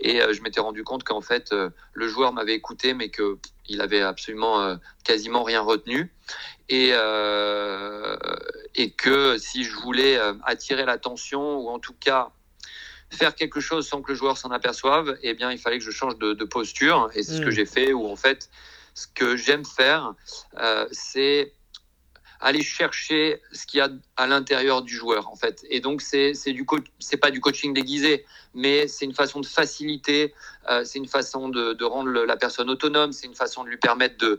[0.00, 1.54] et je m'étais rendu compte qu'en fait,
[1.92, 6.12] le joueur m'avait écouté, mais qu'il avait absolument quasiment rien retenu.
[6.68, 6.92] Et,
[8.74, 12.30] et que si je voulais attirer l'attention, ou en tout cas
[13.10, 15.90] faire quelque chose sans que le joueur s'en aperçoive, eh bien, il fallait que je
[15.90, 17.10] change de, posture.
[17.14, 17.52] Et c'est ce que mm.
[17.52, 18.50] j'ai fait, où en fait,
[18.94, 20.14] ce que j'aime faire,
[20.58, 21.52] euh, c'est
[22.40, 25.64] aller chercher ce qu'il y a à l'intérieur du joueur, en fait.
[25.70, 26.64] Et donc, c'est du
[27.00, 30.34] c'est pas du coaching déguisé, mais c'est une façon de faciliter,
[30.70, 33.76] euh, c'est une façon de, de, rendre la personne autonome, c'est une façon de lui
[33.76, 34.38] permettre de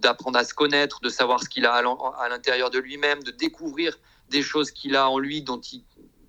[0.00, 3.30] d'apprendre de, à se connaître, de savoir ce qu'il a à l'intérieur de lui-même, de
[3.30, 3.98] découvrir
[4.30, 5.84] des choses qu'il a en lui dont il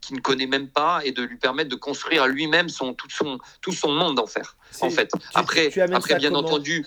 [0.05, 3.39] qu'il ne connaît même pas et de lui permettre de construire lui-même son tout son
[3.61, 4.55] tout son monde en faire.
[4.81, 6.85] En fait, après après bien entendu.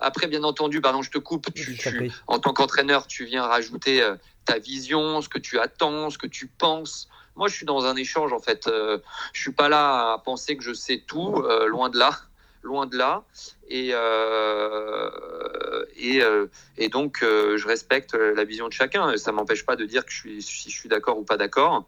[0.00, 1.52] Après, bien entendu, pardon, je te coupe.
[1.54, 1.78] Tu,
[2.26, 6.26] en tant qu'entraîneur, tu viens rajouter euh, ta vision, ce que tu attends, ce que
[6.26, 7.08] tu penses.
[7.36, 8.66] Moi, je suis dans un échange, en fait.
[8.66, 8.98] Euh,
[9.34, 12.18] je suis pas là à penser que je sais tout, euh, loin de là,
[12.62, 13.24] loin de là.
[13.68, 13.92] Et
[15.96, 16.22] et,
[16.78, 19.16] et donc, je respecte la vision de chacun.
[19.16, 21.86] Ça m'empêche pas de dire que je suis, si je suis d'accord ou pas d'accord.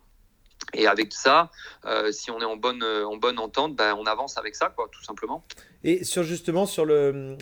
[0.74, 1.50] Et avec ça,
[1.84, 4.72] euh, si on est en bonne, euh, en bonne entente, ben, on avance avec ça,
[4.74, 5.44] quoi, tout simplement.
[5.84, 7.36] Et sur justement sur le,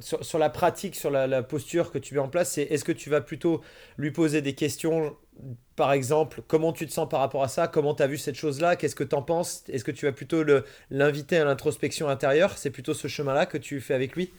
[0.00, 3.08] sur, la pratique, sur la, posture que tu mets en place, c'est est-ce que tu
[3.08, 3.60] vas plutôt
[3.96, 5.16] lui poser des questions,
[5.76, 8.34] par exemple, comment tu te sens par rapport à ça, comment tu as vu cette
[8.34, 10.42] chose-là, qu'est-ce que tu en penses, est-ce que tu vas plutôt
[10.90, 14.32] l'inviter à l'introspection intérieure, c'est plutôt ce chemin-là que tu fais avec lui?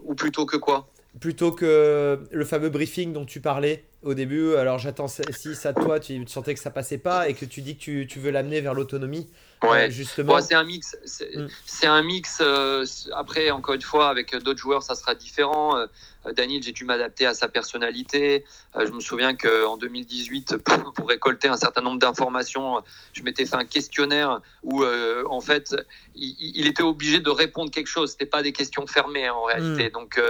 [0.00, 0.88] Ou plutôt que quoi?
[1.20, 6.00] Plutôt que le fameux briefing dont tu parlais au début, alors j'attends si ça toi,
[6.00, 8.60] tu sentais que ça passait pas et que tu dis que tu, tu veux l'amener
[8.60, 9.28] vers l'autonomie.
[9.62, 10.40] Ouais, justement.
[10.40, 10.96] c'est un mix.
[11.04, 11.90] C'est mm.
[11.90, 12.38] un mix.
[12.40, 15.76] Euh, après, encore une fois, avec d'autres joueurs, ça sera différent.
[15.76, 15.86] Euh,
[16.34, 18.44] Daniel, j'ai dû m'adapter à sa personnalité.
[18.76, 20.56] Euh, je me souviens qu'en 2018,
[20.94, 25.74] pour, récolter un certain nombre d'informations, je m'étais fait un questionnaire où, en fait,
[26.14, 28.12] il, était obligé de répondre quelque chose.
[28.12, 29.88] C'était pas des questions fermées en réalité.
[29.88, 29.92] Mm.
[29.92, 30.20] Donc,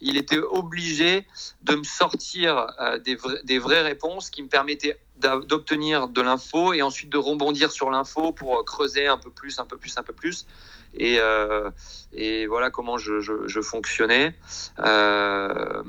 [0.00, 1.26] il était obligé
[1.62, 2.66] de me sortir
[3.04, 7.90] des, des vraies réponses qui me permettaient d'obtenir de l'info et ensuite de rebondir sur
[7.90, 10.46] l'info pour euh, creuser un peu plus, un peu plus, un peu plus.
[10.94, 11.70] Et, euh,
[12.12, 14.34] et voilà comment je, je, fonctionnais.
[14.80, 15.82] Euh,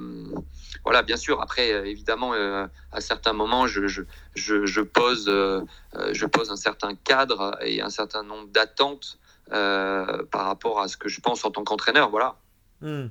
[0.84, 1.42] voilà, bien sûr.
[1.42, 4.04] Après, évidemment, à certains moments, je, je,
[4.36, 9.18] je pose, je pose un certain cadre et un certain nombre d'attentes
[9.50, 12.12] par rapport à ce que je pense en tant qu'entraîneur.
[12.12, 12.36] Voilà.
[12.82, 13.08] Hmm.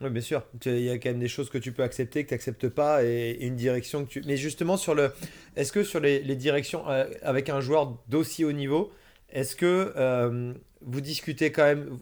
[0.00, 0.42] Oui, bien sûr.
[0.66, 3.02] Il y a quand même des choses que tu peux accepter, que tu n'acceptes pas,
[3.02, 4.22] et, une direction que tu.
[4.26, 5.12] Mais justement, sur le.
[5.56, 8.92] Est-ce que sur les, directions euh, avec un joueur d'aussi haut niveau,
[9.30, 11.98] est-ce que euh, vous discutez quand même.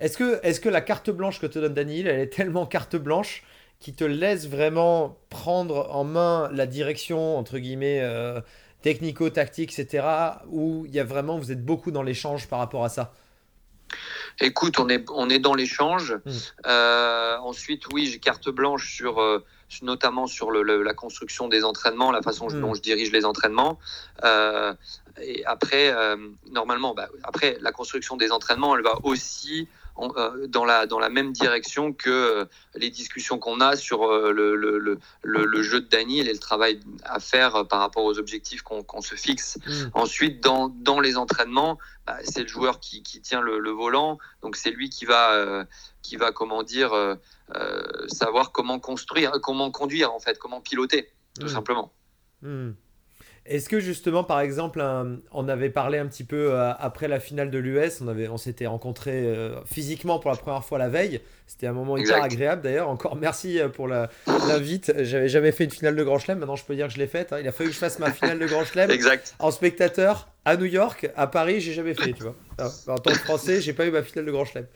[0.00, 2.96] Est-ce que, est que la carte blanche que te donne Daniel, elle est tellement carte
[2.96, 3.44] blanche
[3.80, 8.40] qui te laisse vraiment prendre en main la direction, entre guillemets, euh,
[8.82, 10.06] technico-tactique, etc.,
[10.48, 13.12] où il y a vraiment, vous êtes beaucoup dans l'échange par rapport à ça?
[14.40, 16.18] Écoute, on est, on est dans l'échange.
[16.24, 16.30] Mm.
[16.66, 19.44] Euh, ensuite, oui, j'ai carte blanche sur, euh,
[19.82, 22.60] notamment sur le, la construction des entraînements, la façon mm.
[22.60, 23.78] dont je dirige les entraînements.
[24.24, 24.74] Euh,
[25.20, 25.94] et après,
[26.50, 29.66] normalement, bah, après, la construction des entraînements, elle va aussi
[29.98, 34.30] euh, dans, la, dans la même direction que euh, les discussions qu'on a sur euh,
[34.30, 38.18] le, le, le, le, jeu de Daniel et le travail à faire par rapport aux
[38.18, 39.58] objectifs qu'on se fixe.
[39.66, 39.72] Mm.
[39.94, 44.56] Ensuite, dans, dans les entraînements, bah, c'est le joueur qui, qui tient le, volant, donc
[44.56, 45.66] c'est lui qui va,
[46.02, 46.92] qui va, comment dire,
[48.08, 51.50] savoir comment construire, comment conduire en fait, comment piloter, tout mm.
[51.50, 51.92] simplement.
[52.42, 52.72] Mm.
[53.48, 54.84] Est-ce que justement, par exemple,
[55.32, 58.36] on avait parlé un petit peu euh, après la finale de l'US, on, avait, on
[58.36, 61.20] s'était rencontrés euh, physiquement pour la première fois la veille.
[61.46, 62.88] C'était un moment hyper agréable d'ailleurs.
[62.88, 64.92] Encore merci euh, pour l'invite.
[64.98, 66.38] J'avais jamais fait une finale de Grand Chelem.
[66.38, 67.32] Maintenant, je peux dire que je l'ai faite.
[67.32, 67.38] Hein.
[67.40, 68.90] Il a fallu que je fasse ma finale de Grand Chelem
[69.38, 71.08] en spectateur à New York.
[71.16, 72.34] À Paris, j'ai jamais fait, tu vois.
[72.88, 74.66] en tant que Français, j'ai pas eu ma finale de Grand Chelem.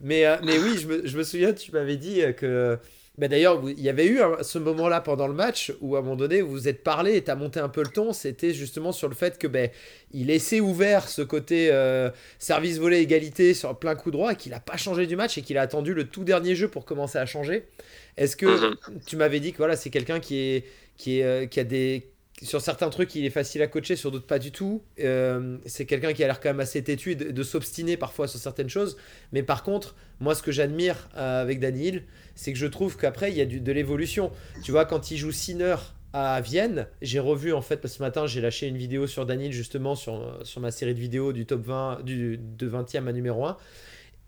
[0.00, 2.78] Mais, mais oui, je me, je me souviens, tu m'avais dit que
[3.16, 6.16] mais d'ailleurs, il y avait eu ce moment-là pendant le match où à un moment
[6.16, 8.12] donné, vous vous êtes parlé et tu as monté un peu le ton.
[8.12, 9.70] C'était justement sur le fait que ben,
[10.12, 14.50] il laissait ouvert ce côté euh, service volé égalité sur plein coup droit et qu'il
[14.50, 17.18] n'a pas changé du match et qu'il a attendu le tout dernier jeu pour commencer
[17.18, 17.68] à changer.
[18.16, 18.76] Est-ce que mhm.
[19.06, 20.64] tu m'avais dit que voilà, c'est quelqu'un qui, est,
[20.96, 22.08] qui, est, euh, qui a des
[22.42, 24.82] sur certains trucs, il est facile à coacher, sur d'autres pas du tout.
[24.98, 28.40] Euh, c'est quelqu'un qui a l'air quand même assez têtu et de, s'obstiner parfois sur
[28.40, 28.96] certaines choses.
[29.32, 32.02] Mais par contre, moi, ce que j'admire avec Daniel,
[32.34, 34.30] c'est que je trouve qu'après, il y a du, de l'évolution.
[34.62, 35.76] Tu vois, quand il joue Sinner
[36.12, 39.26] à Vienne, j'ai revu en fait, parce que ce matin, j'ai lâché une vidéo sur
[39.26, 43.12] Daniel justement sur, sur ma série de vidéos du top 20, du, de 20e à
[43.12, 43.56] numéro 1.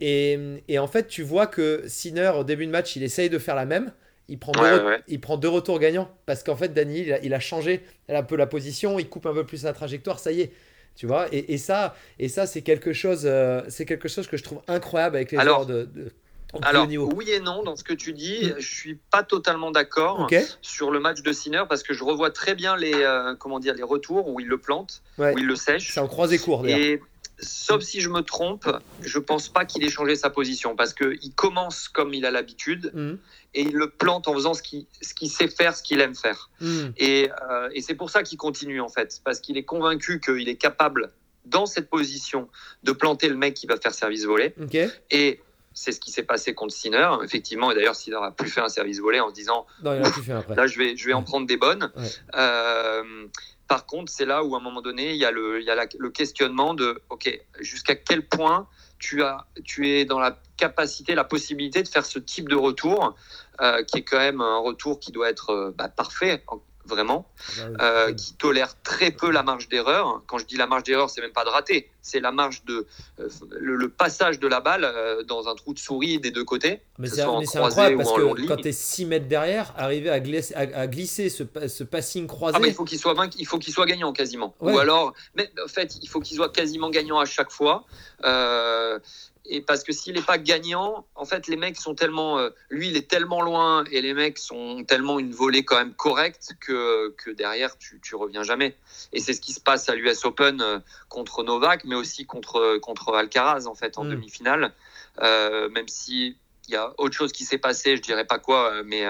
[0.00, 0.38] Et,
[0.68, 3.54] et en fait, tu vois que Sinner, au début de match, il essaye de faire
[3.54, 3.92] la même
[4.28, 7.34] il prend, deux, il prend deux retours gagnants parce qu'en fait, Dany, il a, il
[7.34, 10.40] a, changé un peu la position, il coupe un peu plus la trajectoire, ça y
[10.40, 10.52] est.
[10.96, 14.38] Tu vois, et, et ça, et ça c'est quelque chose, euh, c'est quelque chose que
[14.38, 16.10] je trouve incroyable avec les alors, joueurs de,
[16.62, 18.54] alors, oui et non, dans ce que tu dis, mm.
[18.58, 20.28] je suis pas totalement d'accord
[20.62, 23.74] sur le match de Sinner parce que je revois très bien les, euh, comment dire,
[23.74, 25.92] les retours où il le plante, où il le sèche.
[25.92, 27.00] C'est en croisé court, Et
[27.38, 28.68] sauf si je me trompe,
[29.02, 32.90] je pense pas qu'il ait changé sa position parce qu'il commence comme il a l'habitude
[32.94, 33.14] mm.
[33.54, 34.86] et il le plante en faisant ce qu'il
[35.30, 36.50] sait faire, ce qu'il aime faire.
[36.60, 36.86] Mm.
[37.00, 40.56] Euh, et, c'est pour ça qu'il continue en fait, parce qu'il est convaincu qu'il est
[40.56, 41.12] capable
[41.44, 42.48] dans cette position
[42.82, 44.54] de planter le mec qui va faire service volé.
[45.10, 45.40] Et
[45.76, 47.70] c'est ce qui s'est passé contre Sinner, effectivement.
[47.70, 50.96] Et d'ailleurs, Sinner a pu faire un service volé en se disant là, je vais,
[50.96, 51.92] je vais en prendre des bonnes.
[52.34, 53.26] Euh,
[53.68, 55.70] par contre, c'est là où à un moment donné, il y a le, il y
[55.70, 58.66] a le questionnement de, ok, jusqu'à quel point
[58.98, 63.14] tu, as, tu es dans la capacité, la possibilité de faire ce type de retour,
[63.60, 66.42] euh, qui est quand même un retour qui doit être euh, bah, parfait
[66.86, 67.26] vraiment,
[67.80, 70.22] euh, qui tolère très peu la marge d'erreur.
[70.26, 72.86] Quand je dis la marge d'erreur, c'est même pas de rater, c'est la marge de
[73.20, 76.80] euh, le, passage de la balle euh, dans un trou de souris des deux côtés.
[76.98, 80.86] Mais c'est incroyable parce que quand tu es 6 mètres derrière, arriver à glisser, à,
[80.86, 82.56] glisser ce, ce, passing croisé.
[82.56, 84.54] Ah mais il faut qu'il soit, il faut qu'il soit gagnant quasiment.
[84.60, 87.84] Ou alors, mais en fait, il faut qu'il soit quasiment gagnant à chaque fois.
[89.48, 92.38] Et parce que s'il n'est pas gagnant, en fait, les mecs sont tellement.
[92.38, 95.94] Euh, lui, il est tellement loin et les mecs sont tellement une volée quand même
[95.94, 98.76] correcte que, que derrière, tu, tu reviens jamais.
[99.12, 100.78] Et c'est ce qui se passe à l'US Open euh,
[101.08, 104.10] contre Novak, mais aussi contre, contre Alcaraz, en fait, en mm.
[104.10, 104.72] demi-finale.
[105.22, 106.36] Euh, même s'il
[106.68, 109.04] y a autre chose qui s'est passé, je dirais pas quoi, mais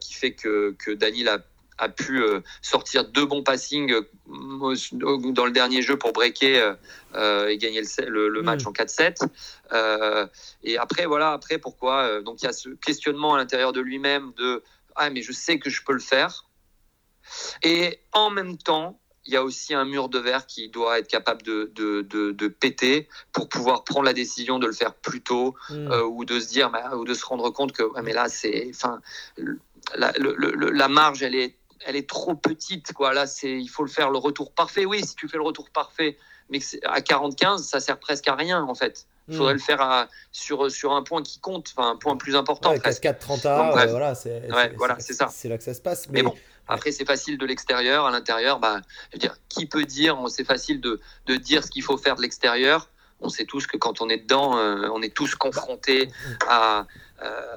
[0.00, 1.38] qui fait que, que Daniel a
[1.82, 6.74] a pu euh, sortir deux bons passings euh, dans le dernier jeu pour breaker
[7.14, 8.44] euh, et gagner le, mm.
[8.44, 9.28] match en 4-7.
[10.62, 14.32] et après, voilà, après, pourquoi Donc, il y a ce questionnement à l'intérieur de lui-même
[14.36, 14.62] de
[14.94, 16.44] Ah, mais je sais que je peux le faire.
[17.62, 21.08] Et en même temps, il y a aussi un mur de verre qui doit être
[21.08, 25.54] capable de, de, de, péter pour pouvoir prendre la décision de le faire plus tôt
[25.70, 25.92] mm.
[26.08, 29.00] ou de se dire bah, ou de se rendre compte que mais là c'est enfin
[29.96, 32.92] la, la, marge elle est elle est trop petite.
[32.92, 33.12] Quoi.
[33.12, 34.84] Là, c'est, il faut le faire le retour parfait.
[34.84, 36.16] Oui, si tu fais le retour parfait,
[36.50, 39.06] mais à 40-15, ça sert presque à rien en fait.
[39.28, 39.56] Il faudrait hmm.
[39.56, 42.70] le faire à, sur, sur un point qui compte, enfin un point plus important.
[42.70, 45.28] Ouais, 4-30 a voilà, c'est, voilà, c'est ça.
[45.30, 46.08] C'est là que ça se passe.
[46.10, 46.34] Mais, bon,
[46.66, 48.06] après, c'est facile de l'extérieur.
[48.06, 51.70] À l'intérieur, bah, je veux dire, qui peut dire C'est facile de, de dire ce
[51.70, 52.88] qu'il faut faire de l'extérieur.
[53.20, 56.10] On sait tous que quand on est dedans, euh, on est tous confrontés
[56.48, 56.86] à,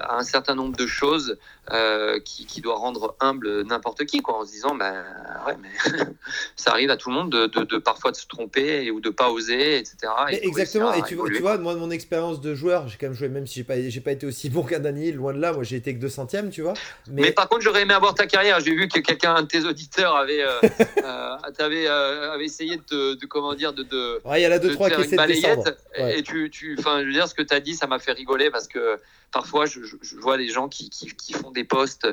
[0.02, 1.38] à un certain nombre de choses
[1.72, 5.04] euh, qui, qui, doit rendre humble n'importe qui, quoi, en se disant, ben
[5.48, 6.06] ouais, mais
[6.56, 9.32] ça arrive à tout le monde de, de, parfois de se tromper ou de pas
[9.32, 9.98] oser, etc.
[10.44, 10.94] exactement.
[10.94, 13.48] Et tu, tu, vois, moi, de mon expérience de joueur, j'ai quand même joué, même
[13.48, 15.54] si j'ai pas, j'ai pas été aussi bon qu'un Daniel, loin de là.
[15.54, 16.74] Moi, j'ai été que 2 centièmes, tu vois.
[17.08, 17.24] Mais...
[17.24, 18.60] mais par contre, j'aurais aimé avoir ta carrière.
[18.60, 20.60] J'ai vu que quelqu'un, de tes auditeurs, avait, euh,
[21.04, 24.72] euh avait essayé de, de, comment dire, de, de, ouais, il y a la 2
[24.72, 27.74] 3 qui essaie de Et tu, tu, je veux dire, ce que tu as dit,
[27.74, 29.00] ça m'a fait rigoler parce que
[29.36, 29.82] parfois, je,
[30.22, 30.90] vois des gens qui,
[31.34, 32.08] font des posts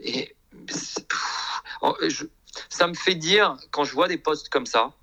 [0.00, 0.34] et
[2.70, 4.94] ça me fait dire, quand je vois des posts comme ça,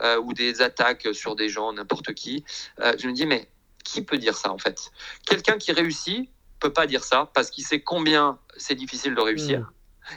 [0.00, 2.44] euh, ou des attaques sur des gens, n'importe qui,
[2.80, 3.46] euh, je me dis, mais
[3.84, 4.90] qui peut dire ça en fait?
[5.26, 6.30] Quelqu'un qui réussit
[6.60, 9.60] peut pas dire ça parce qu'il sait combien c'est difficile de réussir.
[9.60, 9.72] Mm.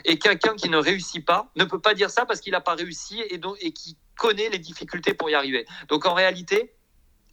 [0.06, 2.74] Et quelqu'un qui ne réussit pas ne peut pas dire ça parce qu'il n'a pas
[2.74, 5.66] réussi et, donc, et qui connaît les difficultés pour y arriver.
[5.88, 6.72] Donc en réalité,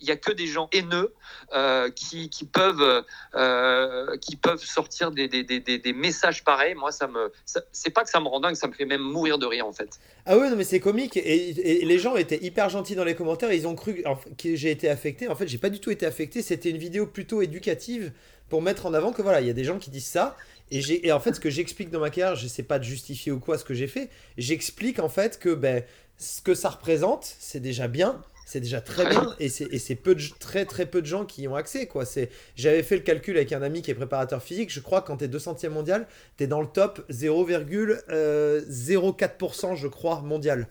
[0.01, 1.13] il n'y a que des gens haineux
[1.53, 3.03] euh, qui, peuvent,
[3.35, 6.75] euh, qui peuvent sortir des, des, des, des, messages pareils.
[6.75, 7.31] Moi, ça me,
[7.71, 9.73] c'est pas que ça me rend dingue, ça me fait même mourir de rire en
[9.73, 9.99] fait.
[10.25, 11.17] Ah oui, non, mais c'est comique.
[11.17, 13.51] Et, les gens étaient hyper gentils dans les commentaires.
[13.53, 14.03] Ils ont cru
[14.37, 15.27] que j'ai été affecté.
[15.27, 16.41] En fait, j'ai pas du tout été affecté.
[16.41, 18.11] C'était une vidéo plutôt éducative
[18.49, 20.35] pour mettre en avant que voilà, il y a des gens qui disent ça.
[20.69, 23.39] Et, en fait, ce que j'explique dans ma carrière, je sais pas de justifier ou
[23.39, 24.09] quoi ce que j'ai fait.
[24.37, 25.83] J'explique en fait que ben,
[26.17, 30.21] ce que ça représente, c'est déjà bien c'est déjà très bien et c'est peu de,
[30.39, 32.05] très très peu de gens qui y ont accès quoi.
[32.05, 34.71] C'est j'avais fait le calcul avec un ami qui est préparateur physique.
[34.71, 36.07] Je crois que quand tu es 200e mondial
[36.37, 40.69] tu es dans le top 0,04% euh, je crois mondial.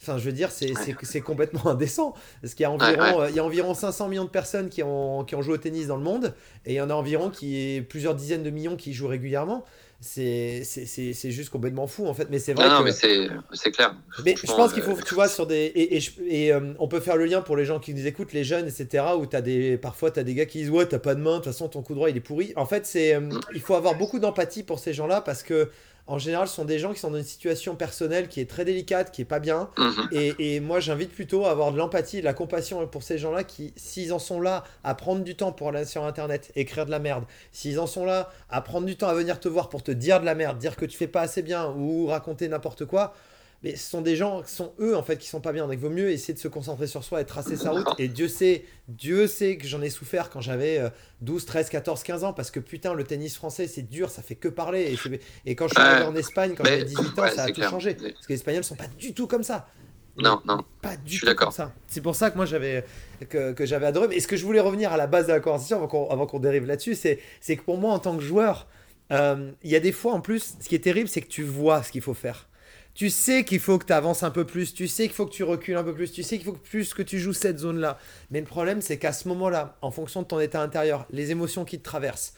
[0.00, 2.14] Enfin, je veux dire, c'est complètement indécent.
[2.40, 5.22] Parce qu'il y, a environ, il y a environ 500 millions de personnes qui ont,
[5.24, 6.34] qui ont joué au tennis dans le monde,
[6.66, 9.64] et il y en a environ qui, plusieurs dizaines de millions qui jouent régulièrement
[10.02, 12.26] c'est juste complètement fou en fait.
[12.30, 13.94] Mais c'est vrai non, mais c'est clair.
[14.24, 17.16] Mais je pense qu'il faut tu vois sur des et, et, euh, on peut faire
[17.16, 20.10] le lien pour les gens qui nous écoutent les jeunes etc où as des parfois
[20.10, 21.82] tu as des gars qui disent ouais t'as pas de main de toute façon ton
[21.82, 22.52] coup droit il est pourri.
[22.56, 23.40] En fait c'est euh, mm.
[23.54, 25.70] il faut avoir beaucoup d'empathie pour ces gens là parce que
[26.06, 28.64] en général, ce sont des gens qui sont dans une situation personnelle qui est très
[28.64, 29.70] délicate, qui est pas bien.
[29.78, 30.08] Mhm.
[30.38, 33.72] Et, moi, j'invite plutôt à avoir de l'empathie, de la compassion pour ces gens-là qui,
[33.76, 36.98] s'ils en sont là à prendre du temps pour aller sur Internet, écrire de la
[36.98, 39.92] merde, s'ils en sont là à prendre du temps à venir te voir pour te
[39.92, 43.14] dire de la merde, dire que tu fais pas assez bien ou raconter n'importe quoi,
[43.62, 45.64] mais ce sont des gens, ce sont eux en fait qui sont pas bien.
[45.64, 47.86] Donc il vaut mieux essayer de se concentrer sur soi et tracer sa route.
[47.98, 50.82] Et Dieu sait, Dieu sait que j'en ai souffert quand j'avais
[51.20, 54.34] 12, 13, 14, 15 ans parce que putain, le tennis français c'est dur, ça fait
[54.34, 54.96] que parler.
[55.04, 55.20] Et,
[55.50, 57.94] et quand je suis arrivé en Espagne, quand j'avais 18 ans, ça a tout changé.
[57.94, 59.68] Parce que les Espagnols sont pas du tout comme ça.
[60.16, 60.58] Non, non.
[60.82, 61.72] Pas du tout comme ça.
[61.86, 62.84] C'est pour ça que moi j'avais
[63.28, 64.08] que, que j'avais adoré.
[64.08, 65.76] Mais ce que je voulais revenir à la base de la conversation
[66.10, 67.18] avant qu'on dérive là-dessus, c'est
[67.56, 68.66] que pour moi en tant que joueur,
[69.10, 71.42] euh, il y a des fois en plus, ce qui est terrible, c'est que tu
[71.42, 72.48] vois ce qu'il faut faire
[72.94, 75.32] tu sais qu'il faut que tu avances un peu plus, tu sais qu'il faut que
[75.32, 77.58] tu recules un peu plus, tu sais qu'il faut que plus que tu joues cette
[77.58, 77.98] zone-là.
[78.30, 81.64] Mais le problème, c'est qu'à ce moment-là, en fonction de ton état intérieur, les émotions
[81.64, 82.34] qui te traversent,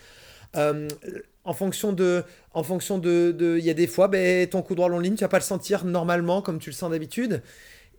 [0.57, 0.89] euh,
[1.45, 4.89] en fonction de, en fonction de, il y a des fois, ben, ton coup droit
[4.89, 7.43] long ligne, tu vas pas le sentir normalement comme tu le sens d'habitude.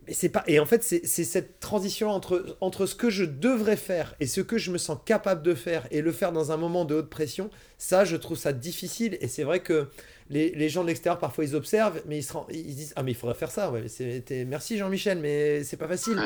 [0.06, 3.76] Mais c'est pas, et en fait, c'est cette transition entre, entre ce que je devrais
[3.76, 6.56] faire et ce que je me sens capable de faire et le faire dans un
[6.56, 7.50] moment de haute pression.
[7.78, 9.18] Ça, je trouve ça difficile.
[9.20, 9.88] Et c'est vrai que
[10.30, 13.14] les, gens de l'extérieur, parfois, ils observent, mais ils se, ils disent Ah, mais il
[13.16, 13.70] faudrait faire ça.
[13.72, 13.84] Ouais,
[14.46, 16.20] merci Jean-Michel, mais c'est pas facile.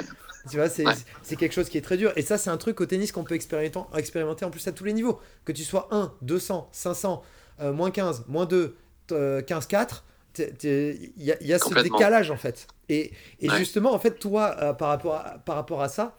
[0.50, 2.12] Tu vois, c'est quelque chose qui est très dur.
[2.16, 4.84] Et ça, c'est un truc au tennis qu'on peut expérimenter, expérimenter en plus à tous
[4.84, 5.20] les niveaux.
[5.46, 7.22] Que tu sois 1, 200, 500,
[7.60, 8.76] moins 15, moins 2,
[9.08, 10.04] 15, 4.
[10.38, 12.66] Il y a, y a ce décalage en fait.
[12.90, 16.18] Et, et justement, en fait, toi, euh, par, rapport à, par rapport à ça,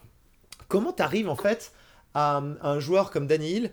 [0.68, 1.72] comment tu arrives en fait
[2.14, 3.70] à, un joueur comme Daniel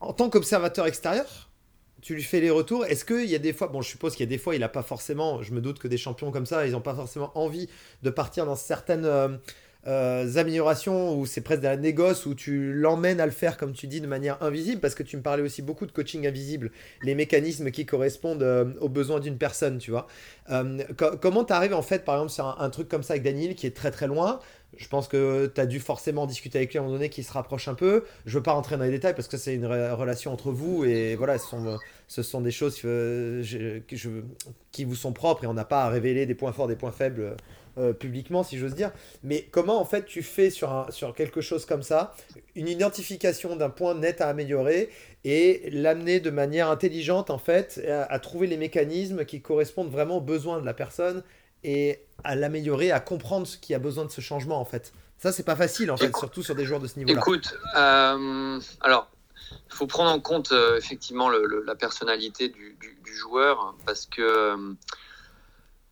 [0.00, 1.48] en tant qu'observateur extérieur
[2.00, 2.84] tu lui fais les retours.
[2.86, 4.60] Est-ce qu'il y a des fois, bon, je suppose qu'il y a des fois, il
[4.60, 7.32] n'a pas forcément, je me doute que des champions comme ça, ils n'ont pas forcément
[7.36, 7.68] envie
[8.02, 9.36] de partir dans certaines euh,
[9.88, 13.72] euh, améliorations où c'est presque de la négoce, où tu l'emmènes à le faire, comme
[13.72, 16.70] tu dis, de manière invisible, parce que tu me parlais aussi beaucoup de coaching invisible,
[17.02, 20.06] les mécanismes qui correspondent euh, aux besoins d'une personne, tu vois.
[21.20, 23.66] comment tu arrives en fait, par exemple, sur un, truc comme ça avec Daniel qui
[23.66, 24.40] est très très loin
[24.76, 27.22] je pense que tu as dû forcément discuter avec lui à un moment donné qui
[27.22, 28.04] se rapproche un peu.
[28.26, 31.16] Je veux pas rentrer dans les détails parce que c'est une relation entre vous et
[31.16, 32.76] voilà, ce sont, des choses
[34.70, 36.92] qui vous sont propres et on n'a pas à révéler des points forts, des points
[36.92, 37.34] faibles
[37.78, 38.90] euh, publiquement, si j'ose dire.
[39.22, 42.14] Mais comment en fait tu fais sur, un, sur quelque chose comme ça
[42.54, 44.90] une identification d'un point net à améliorer
[45.24, 50.18] et l'amener de manière intelligente en fait à, à trouver les mécanismes qui correspondent vraiment
[50.18, 51.22] aux besoins de la personne
[51.64, 54.92] et à l'améliorer, à comprendre ce qui a besoin de ce changement en fait.
[55.18, 57.20] Ça, c'est pas facile en fait, surtout sur des joueurs de ce niveau-là.
[57.20, 59.10] Écoute, euh, alors,
[59.50, 64.76] il faut prendre en compte euh, effectivement la personnalité du, joueur parce que,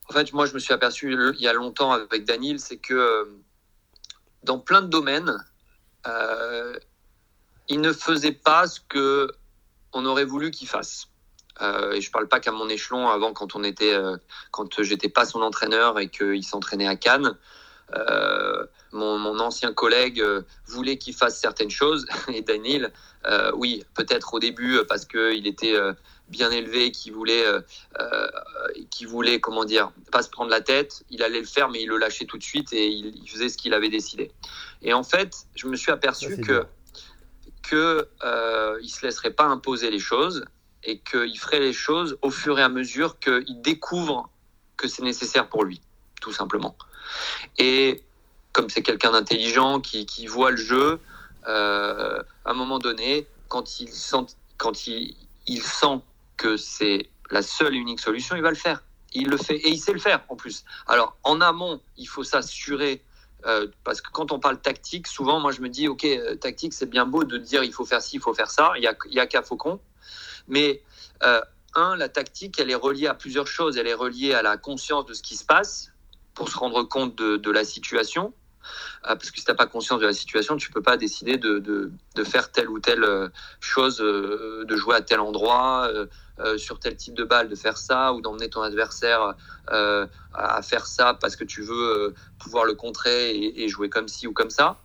[0.09, 3.29] en fait, moi, je me suis aperçu il y a longtemps avec Daniel, c'est que
[4.43, 5.37] dans plein de domaines,
[7.69, 9.29] il ne faisait pas ce que
[9.93, 11.09] on aurait voulu qu'il fasse.
[11.63, 14.17] Euh, et je parle pas qu'à mon échelon avant quand on était, euh,
[14.51, 17.37] quand j'étais pas son entraîneur et qu'il s'entraînait à Cannes.
[17.95, 22.93] Euh, mon, mon, ancien collègue euh, voulait qu'il fasse certaines choses et Daniel,
[23.27, 25.77] euh, oui, peut-être au début parce qu'il était
[26.29, 27.45] bien élevé, qu'il voulait,
[28.91, 31.89] qui voulait, comment dire, pas se prendre la tête, il allait le faire, mais il
[31.89, 34.33] le lâchait tout de suite et il, il faisait ce qu'il avait décidé.
[34.83, 36.67] Et en fait, je me suis aperçu que
[37.63, 38.09] que
[38.83, 40.45] il se laisserait pas imposer les choses
[40.85, 44.31] et qu'il ferait les choses au fur et à mesure qu'il découvre
[44.77, 45.81] que c'est nécessaire pour lui,
[46.21, 46.77] tout simplement.
[47.59, 48.03] Et
[48.53, 51.01] comme c'est quelqu'un d'intelligent qui, qui, voit le jeu,
[51.49, 56.01] euh, à un moment donné, quand il sent, quand il, il sent
[56.37, 58.83] que c'est la seule et unique solution, il va le faire.
[59.13, 60.65] Il le fait et il sait le faire en plus.
[60.87, 63.03] Alors en amont, il faut s'assurer
[63.85, 66.05] parce que quand on parle tactique, souvent, moi, je me dis, OK,
[66.41, 68.73] tactique, c'est bien beau de dire il faut faire ci, il faut faire ça.
[68.77, 69.79] Il y a, a qu'à Faucon.
[70.49, 70.83] Mais,
[71.77, 73.77] un, la tactique, elle est reliée à plusieurs choses.
[73.77, 75.93] Elle est reliée à la conscience de ce qui se passe
[76.35, 78.33] pour se rendre compte de, de la situation.
[79.03, 81.59] Parce que si tu n'as pas conscience de la situation, tu peux pas décider de,
[81.61, 83.29] de, faire telle ou telle euh,
[83.61, 85.89] chose, euh, de jouer à tel endroit,
[86.39, 89.35] euh, sur tel type de balle, de faire ça, ou d'emmener ton adversaire
[89.69, 94.33] à faire ça parce que tu veux pouvoir le contrer et, jouer comme ci ou
[94.33, 94.79] comme ça.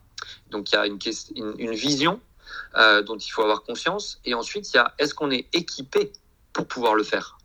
[0.49, 0.97] Donc il y a une,
[1.35, 2.19] une, une vision
[2.75, 4.19] dont il faut avoir conscience.
[4.25, 6.11] Et ensuite, il y a est-ce qu'on est équipé
[6.53, 7.37] pour pouvoir le faire?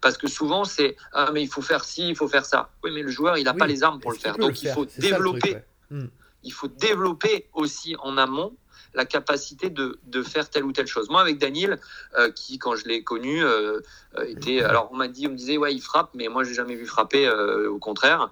[0.00, 2.70] Parce que souvent, c'est Ah, mais il faut faire ci, il faut faire ça.
[2.82, 4.36] Oui, mais le joueur, il n'a pas les armes pour le faire.
[4.38, 6.06] Donc, il faut développer Hmm.
[6.42, 8.56] Il faut développer aussi en amont
[8.94, 11.08] la capacité de, de, faire telle ou telle chose.
[11.08, 11.80] Moi, avec Daniel,
[12.16, 13.80] euh, qui, quand je l'ai connu, euh,
[14.18, 14.62] euh, était.
[14.62, 16.86] Alors, on m'a dit, on me disait, ouais, il frappe, mais moi, j'ai jamais vu
[16.86, 17.28] frapper.
[17.30, 18.30] au contraire,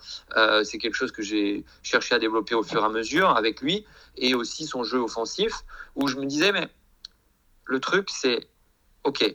[0.64, 3.84] c'est quelque chose que j'ai cherché à développer au fur et à mesure avec lui
[4.16, 5.52] et aussi son jeu offensif,
[5.94, 6.68] où je me disais, mais
[7.64, 8.48] le truc, c'est,
[9.04, 9.34] ok,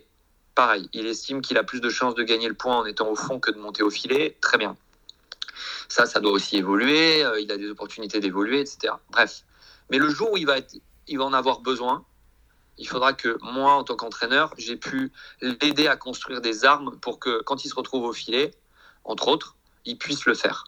[0.54, 3.16] pareil, il estime qu'il a plus de chances de gagner le point en étant au
[3.16, 4.36] fond que de monter au filet.
[4.40, 4.76] Très bien.
[5.88, 7.24] Ça, ça doit aussi évoluer.
[7.40, 8.94] Il a des opportunités d'évoluer, etc.
[9.10, 9.42] Bref.
[9.90, 10.74] Mais le jour où il va, être,
[11.08, 12.04] il va en avoir besoin,
[12.78, 17.18] il faudra que moi, en tant qu'entraîneur, j'ai pu l'aider à construire des armes pour
[17.18, 18.54] que quand il se retrouve au filet,
[19.04, 20.64] entre autres, il puisse le faire.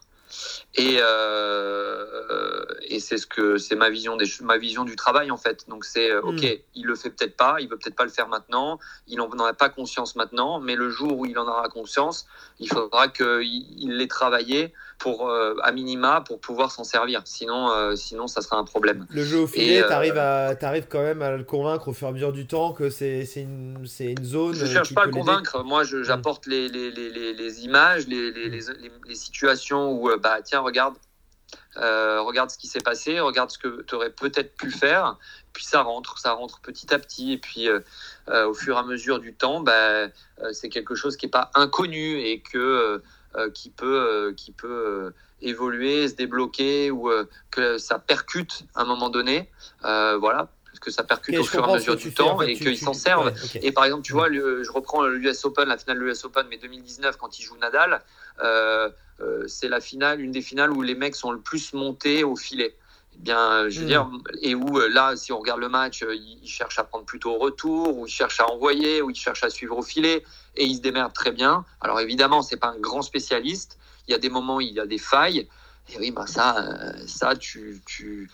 [0.74, 5.37] Et, euh, et c'est ce que c'est ma vision des ma vision du travail en
[5.37, 5.68] fait.
[5.68, 6.62] Donc c'est euh, ok, hmm.
[6.74, 9.55] il le fait peut-être pas, il veut peut-être pas le faire maintenant, il n'en a
[9.55, 12.26] pas conscience maintenant, mais le jour où il en aura conscience,
[12.59, 17.22] il faudra qu'il il l'ait travaillé pour euh, à minima pour pouvoir s'en servir.
[17.24, 19.07] Sinon, euh, sinon ça sera un problème.
[19.11, 22.09] Le jeu au filet, tu arrives, à, arrives quand même à le convaincre au fur
[22.09, 24.55] et à mesure du temps que c'est une, une zone.
[24.55, 25.62] Je cherche pas à le convaincre.
[25.62, 26.03] Moi, hmm.
[26.03, 30.95] j'apporte les, les, les, les, images, les, les, situations où bah tiens regarde
[31.77, 35.16] euh, regarde ce qui s'est passé, regarde ce que tu aurais peut-être pu faire,
[35.53, 37.81] puis ça rentre, ça rentre petit à petit, et puis euh,
[38.29, 40.09] euh, au fur et à mesure du temps, bah,
[40.53, 42.43] c'est quelque chose qui n'est pas inconnu et
[43.55, 47.11] qui peut, qui peut évoluer, se débloquer ou
[47.51, 49.51] que ça percute à un moment donné.
[49.83, 50.49] voilà,
[50.79, 53.33] que ça percute au fur et à mesure du temps et qu'ils s'en servent.
[53.62, 56.59] Et par exemple, tu vois, je reprends l'US Open, la finale de l'US Open, mais
[56.59, 58.03] 2019, quand il joue Nadal,
[58.43, 62.24] euh, euh, c'est la finale, une des finales où les mecs sont le plus montés
[62.24, 62.76] au filet.
[63.14, 63.89] Eh bien, je veux hmm.
[63.89, 64.11] dire,
[64.43, 67.39] et où euh, là, si on regarde le match, ils cherchent à prendre plutôt au
[67.39, 70.24] retour, ou ils cherchent à envoyer, ou ils cherchent à suivre au filet,
[70.57, 71.64] et ils se démerdent très bien.
[71.81, 73.79] Alors évidemment, c'est pas un grand spécialiste.
[74.07, 75.49] Il y a des moments où il y a des failles.
[75.93, 76.66] Et oui, bah ça,
[77.07, 78.31] ça, tu, tu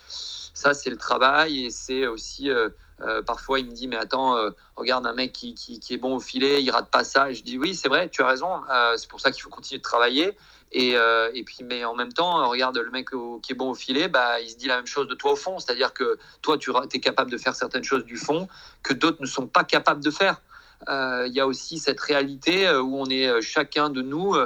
[0.54, 2.48] ça, c'est le travail et c'est aussi.
[2.48, 2.68] Euh,
[3.00, 6.14] euh, parfois, il me dit, mais attends, euh, regarde un mec qui, qui, est bon
[6.14, 7.28] au filet, il rate pas ça.
[7.28, 8.48] Et je dis, oui, c'est vrai, tu as raison.
[8.96, 10.38] c'est pour ça qu'il faut continuer de travailler.
[10.70, 13.08] Et, et, puis, mais en même temps, regarde le mec
[13.42, 15.36] qui est bon au filet, bah, il se dit la même chose de toi au
[15.36, 15.58] fond.
[15.58, 18.48] C'est-à-dire que toi, tu es capable de faire certaines choses du fond
[18.84, 20.40] que d'autres ne sont pas capables de faire.
[20.88, 24.36] Il y a aussi cette réalité où on est chacun de nous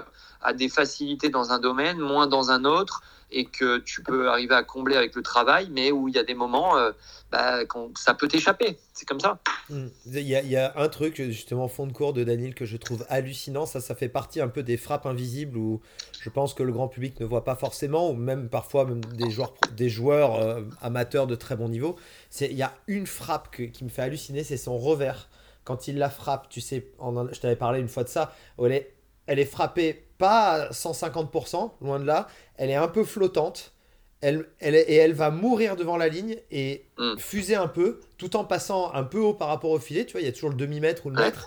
[0.41, 4.55] a des facilités dans un domaine, moins dans un autre et que tu peux arriver
[4.55, 6.93] à combler avec le travail, mais où il y a des moments, euh,
[7.31, 7.61] bah,
[7.97, 8.79] ça peut t'échapper.
[8.95, 9.39] C'est comme ça.
[9.69, 9.89] Hmm.
[10.07, 13.67] Il y, a, un truc, justement, fond de cours de Daniel, que je trouve hallucinant.
[13.67, 15.81] Ça, ça fait partie un peu des frappes invisibles où
[16.21, 19.89] je pense que le grand public ne voit pas forcément, ou même parfois même des
[19.91, 21.97] joueurs, euh, amateurs de très bon niveau.
[22.41, 25.29] Il y a une frappe qui me fait halluciner, c'est son revers.
[25.65, 29.45] Quand il la frappe, tu sais, je t'avais parlé une fois de ça, elle est
[29.45, 32.29] frappée pas à 150%, loin de là.
[32.57, 33.73] Elle est un peu flottante.
[34.21, 37.19] Elle, elle, et elle va mourir devant la ligne et mm.
[37.19, 40.05] fuser un peu, tout en passant un peu haut par rapport au filet.
[40.05, 41.47] Tu vois, il y a toujours le demi-mètre ou le mètre.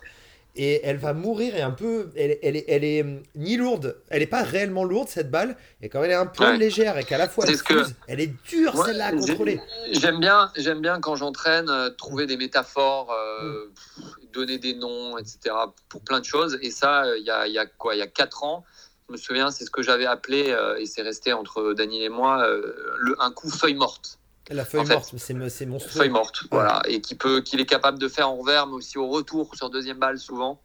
[0.55, 2.09] Et elle va mourir et un peu.
[2.15, 5.55] Elle, elle, est, elle est hum, ni lourde, elle est pas réellement lourde cette balle.
[5.81, 8.33] Et quand elle est un peu légère et qu'à la fois elle fuse, elle est
[8.49, 9.61] dure celle-là à contrôler.
[9.93, 13.67] J'aime bien, j'aime bien quand j'entraîne euh, trouver des métaphores, euh,
[13.97, 14.03] mm.
[14.31, 15.55] Donner des noms, etc.
[15.89, 16.57] pour plein de choses.
[16.61, 18.63] Et ça, euh, il y a, y a quoi Il y a 4 ans,
[19.07, 22.47] je me souviens, c'est ce que j'avais appelé, et c'est resté entre Daniel et moi,
[22.47, 24.19] le, un coup feuille morte.
[24.49, 25.33] La feuille morte, c'est
[25.65, 25.99] monstrueux.
[25.99, 28.97] Feuille morte, voilà, et qui peut, qu'il est capable de faire en revers, mais aussi
[28.97, 30.61] au retour sur deuxième balle souvent.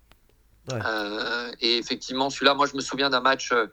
[0.72, 3.66] Euh, et effectivement, celui-là, moi, je me souviens d'un match, euh,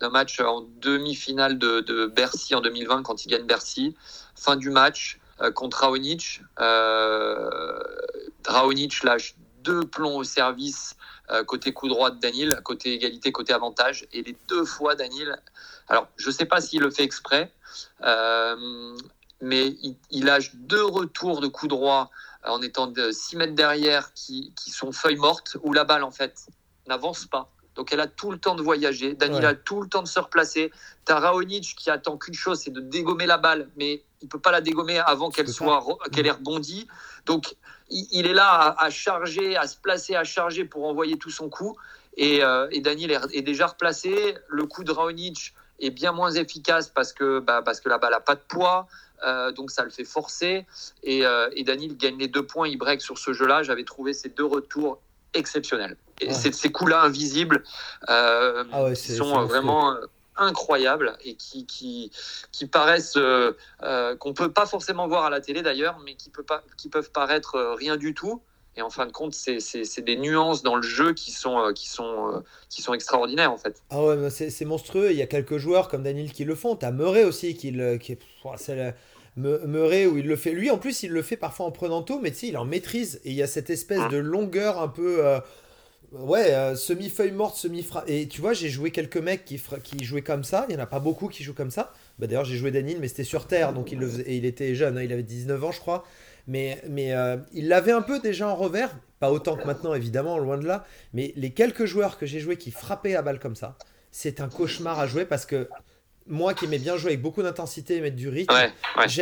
[0.00, 3.96] d'un match en demi-finale de, Bercy en 2020 quand il gagne Bercy.
[4.34, 6.42] Fin du match euh, contre Raonic.
[8.46, 10.96] Raonic lâche deux plombs au service
[11.46, 14.06] côté coup droit de Daniel, côté égalité, côté avantage.
[14.12, 15.42] Et les deux fois, Daniel,
[15.88, 17.52] alors je ne sais pas s'il le fait exprès,
[19.40, 19.76] mais
[20.10, 22.10] il, lâche deux retours de coup droit
[22.44, 26.04] euh, en étant de 6 mètres derrière qui, qui, sont feuilles mortes, où la balle
[26.04, 26.46] en fait
[26.86, 27.50] n'avance pas.
[27.74, 29.14] Donc elle a tout le temps de voyager.
[29.14, 30.72] Daniel a tout le temps de se replacer.
[31.04, 34.50] T'as Raonic qui attend qu'une chose, c'est de dégommer la balle, mais il peut pas
[34.50, 36.88] la dégommer avant qu'elle soit qu'elle ait rebondi.
[37.26, 37.54] Donc
[37.88, 41.76] il, est là à, charger, à se placer, à charger pour envoyer tout son coup.
[42.16, 44.36] Et, euh, Daniel est, déjà replacé.
[44.48, 48.12] Le coup de Raonic est bien moins efficace parce que, bah, parce que la balle
[48.12, 48.86] n'a pas de poids.
[49.24, 50.66] Euh, donc ça le fait forcer.
[51.02, 53.62] Et, euh, et Daniel gagne les deux points, il break sur ce jeu-là.
[53.62, 55.00] J'avais trouvé ces deux retours
[55.34, 55.96] exceptionnels.
[56.20, 57.62] Et ces coups-là invisibles
[58.08, 58.64] ah
[58.94, 59.94] sont vraiment
[60.36, 62.10] incroyables et qui, qui,
[62.52, 66.42] qui paraissent, qu'on ne peut pas forcément voir à la télé d'ailleurs, mais qui, peut
[66.42, 68.42] pas, qui peuvent paraître rien du tout.
[68.78, 72.42] Et en fin de compte, c'est des nuances dans le jeu qui sont, qui sont,
[72.68, 73.82] qui sont extraordinaires en fait.
[73.88, 75.12] Ah ouais, c'est monstrueux.
[75.12, 76.76] Il y a quelques joueurs comme Daniel qui le font.
[76.76, 78.20] Tu as Murray aussi qui, le, qui est.
[79.36, 80.52] Murray où il le fait.
[80.52, 82.64] Lui en plus, il le fait parfois en prenant tôt, mais tu sais, il en
[82.64, 83.20] maîtrise.
[83.24, 84.08] Et il y a cette espèce ah.
[84.08, 85.24] de longueur un peu.
[85.24, 85.40] Euh,
[86.12, 88.04] ouais, euh, semi-feuille morte, semi-fra.
[88.06, 90.66] Et tu vois, j'ai joué quelques mecs qui, qui jouaient comme ça.
[90.68, 91.92] Il n'y en a pas beaucoup qui jouent comme ça.
[92.18, 94.74] Bah, D'ailleurs, j'ai joué Daniel, mais c'était sur Terre, donc il, le et il était
[94.74, 96.04] jeune, hein, il avait 19 ans, je crois.
[96.46, 100.38] Mais, mais euh, il l'avait un peu déjà en revers, pas autant que maintenant évidemment,
[100.38, 103.56] loin de là, mais les quelques joueurs que j'ai joués qui frappaient à balle comme
[103.56, 103.76] ça,
[104.12, 105.68] c'est un cauchemar à jouer parce que
[106.28, 108.54] moi qui aimais bien jouer avec beaucoup d'intensité et mettre du rythme,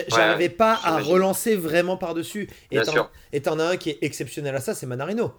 [0.08, 2.48] j'arrivais pas à relancer vraiment par-dessus.
[3.32, 5.32] Et t'en as un qui est exceptionnel à ça, c'est Manarino.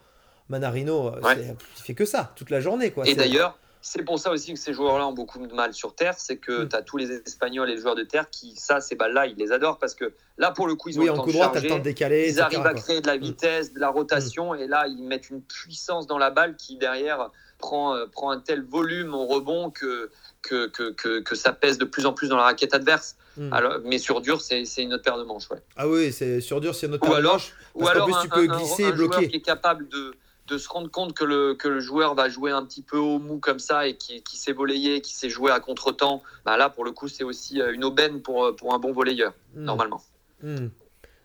[0.50, 1.34] Manarino, euh,
[1.78, 2.92] il fait que ça toute la journée.
[2.92, 3.08] Quoi.
[3.08, 6.16] Et d'ailleurs, c'est pour ça aussi que ces joueurs-là ont beaucoup de mal sur terre,
[6.18, 6.70] c'est que mm.
[6.70, 9.36] tu as tous les Espagnols et les joueurs de terre qui, ça, ces balles-là, ils
[9.36, 11.78] les adorent parce que là, pour le coup, ils ont le temps de charger, temps
[11.78, 13.22] de décaler, ils arrivent à créer de la mm.
[13.22, 14.60] vitesse, de la rotation, mm.
[14.60, 17.30] et là, ils mettent une puissance dans la balle qui, derrière,
[17.60, 20.10] prend, euh, prend un tel volume au rebond que,
[20.42, 23.16] que, que, que, ça pèse de plus en plus dans la raquette adverse.
[23.52, 25.50] Alors, mais sur dur, c'est une autre paire de manches.
[25.52, 25.58] Ouais.
[25.76, 27.54] Ah oui, sur dur, c'est une autre paire de manches.
[27.76, 29.28] Ou alors, plus, tu peux glisser et bloquer.
[29.28, 30.16] qui est capable de
[30.48, 33.20] de se rendre compte que le, que le joueur va jouer un petit peu au
[33.20, 36.70] mou comme ça et qui, qui s'est volayé, qui s'est joué à contre-temps, bah là,
[36.70, 39.64] pour le coup, c'est aussi euh, une aubaine pour, euh, pour un bon volleyeur, hmm.
[39.64, 40.02] normalement.
[40.44, 40.68] Hmm.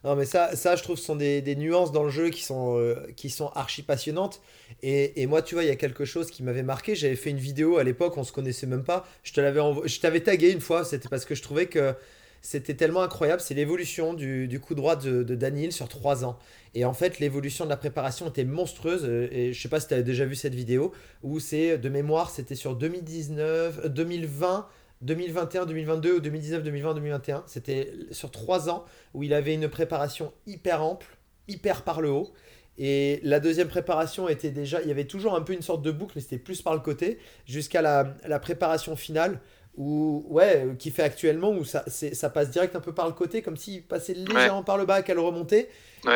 [0.03, 2.43] Non, mais ça, ça, je trouve, ce sont des, des nuances dans le jeu qui
[2.43, 4.41] sont, euh, qui sont archi passionnantes.
[4.83, 6.95] Et, et, moi, tu vois, il y a quelque chose qui m'avait marqué.
[6.95, 9.07] J'avais fait une vidéo à l'époque, on se connaissait même pas.
[9.23, 11.95] Je te l'avais je t'avais tagué une fois, c'était parce que je trouvais que
[12.43, 13.41] c'était tellement incroyable.
[13.41, 16.39] C'est l'évolution du, du, coup droit de, Daniel sur 3 ans.
[16.75, 19.05] Et en fait, l'évolution de la préparation était monstrueuse.
[19.05, 21.89] Euh, et je sais pas si tu as déjà vu cette vidéo, où c'est de
[21.89, 24.67] mémoire, c'était sur 2019, 2020.
[25.03, 27.45] 2021, 2022 ou 2019, 2020, 2021.
[27.47, 28.85] C'était sur trois ans
[29.15, 31.17] où il avait une préparation hyper ample,
[31.49, 32.33] hyper par le haut.
[32.77, 35.91] Et la deuxième préparation était déjà, il y avait toujours un peu une sorte de
[35.91, 39.41] boucle, mais c'était plus par le côté, jusqu'à la, la, préparation finale
[39.77, 43.41] ou ouais, qui fait actuellement où ça, ça passe direct un peu par le côté,
[43.41, 45.69] comme s'il passait légèrement par le bas qu'elle remontait,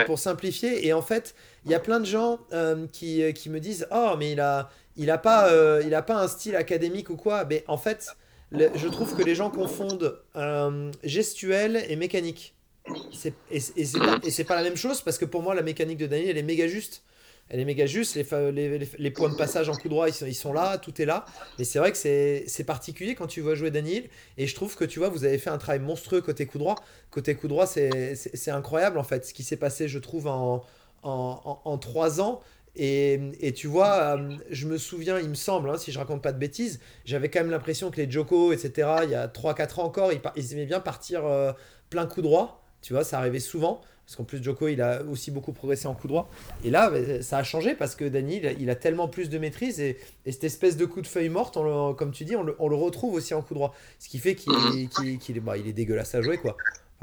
[0.07, 0.87] pour simplifier.
[0.87, 1.35] Et en fait,
[1.65, 4.41] il y a plein de gens euh, qui, euh, qui, me disent Oh, mais il
[4.41, 7.45] a, il a, pas, euh, il a pas un style académique ou quoi.
[7.45, 8.17] Mais en fait,
[8.53, 10.19] je trouve que les gens confondent
[11.03, 12.55] gestuel et mécanique.
[13.25, 16.07] Et, et c'est pas, pas la même chose parce que pour moi, la mécanique de
[16.07, 17.03] Daniel, elle est méga juste
[17.49, 18.16] elle est méga juste.
[18.16, 21.24] Les, les, points de passage en coup droit, ils sont, là, tout est là.
[21.59, 24.05] Mais c'est vrai que c'est particulier quand tu vois jouer Daniel.
[24.38, 26.76] Et je trouve que tu vois, vous avez fait un travail monstrueux côté coup droit.
[27.11, 30.64] Côté coup droit, c'est incroyable en fait ce qui s'est passé, je trouve, en,
[31.03, 32.40] en, en, trois ans.
[32.76, 36.32] Et, tu vois, euh, je me souviens, il me semble, hein, si je raconte pas
[36.32, 39.84] de bêtises, j'avais quand même l'impression que les Joko, etc., il y a 3-4 ans
[39.84, 41.53] encore, ils, ils, aimaient bien partir euh,
[41.88, 42.64] plein coup droit.
[42.82, 43.80] Tu vois, ça arrivait souvent.
[44.07, 46.29] Parce qu'en plus, Joko, il a aussi beaucoup progressé en coup droit.
[46.63, 49.81] Et là, bah, ça a changé parce que Dani, il a tellement plus de maîtrise.
[49.81, 51.55] Et, cette espèce de coup de feuille morte,
[51.97, 53.75] comme tu dis, on le, retrouve aussi en coup droit.
[53.99, 56.57] Ce qui fait qu'il est, bah, il est dégueulasse à jouer, quoi.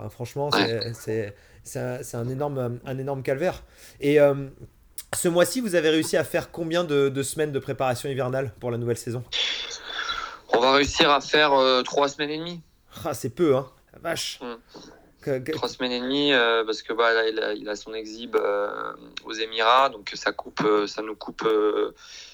[0.10, 0.52] franchement,
[0.94, 1.34] c'est
[1.76, 3.64] un, énorme, un énorme calvaire.
[4.00, 4.48] Et euh,
[5.16, 8.78] ce mois-ci, vous avez réussi à faire combien de, semaines de préparation hivernale pour la
[8.78, 9.24] nouvelle saison?
[10.54, 12.62] On va réussir à faire euh, trois semaines et demie.
[13.06, 13.68] Ah, c'est peu, hein.
[13.94, 14.40] La vache.
[14.42, 14.56] Mm.
[15.22, 17.12] Trois semaines et demie euh, parce que bah,
[17.56, 18.94] il, a, son exhibe euh,
[19.24, 21.48] aux Émirats, donc ça coupe, euh, ça nous coupe,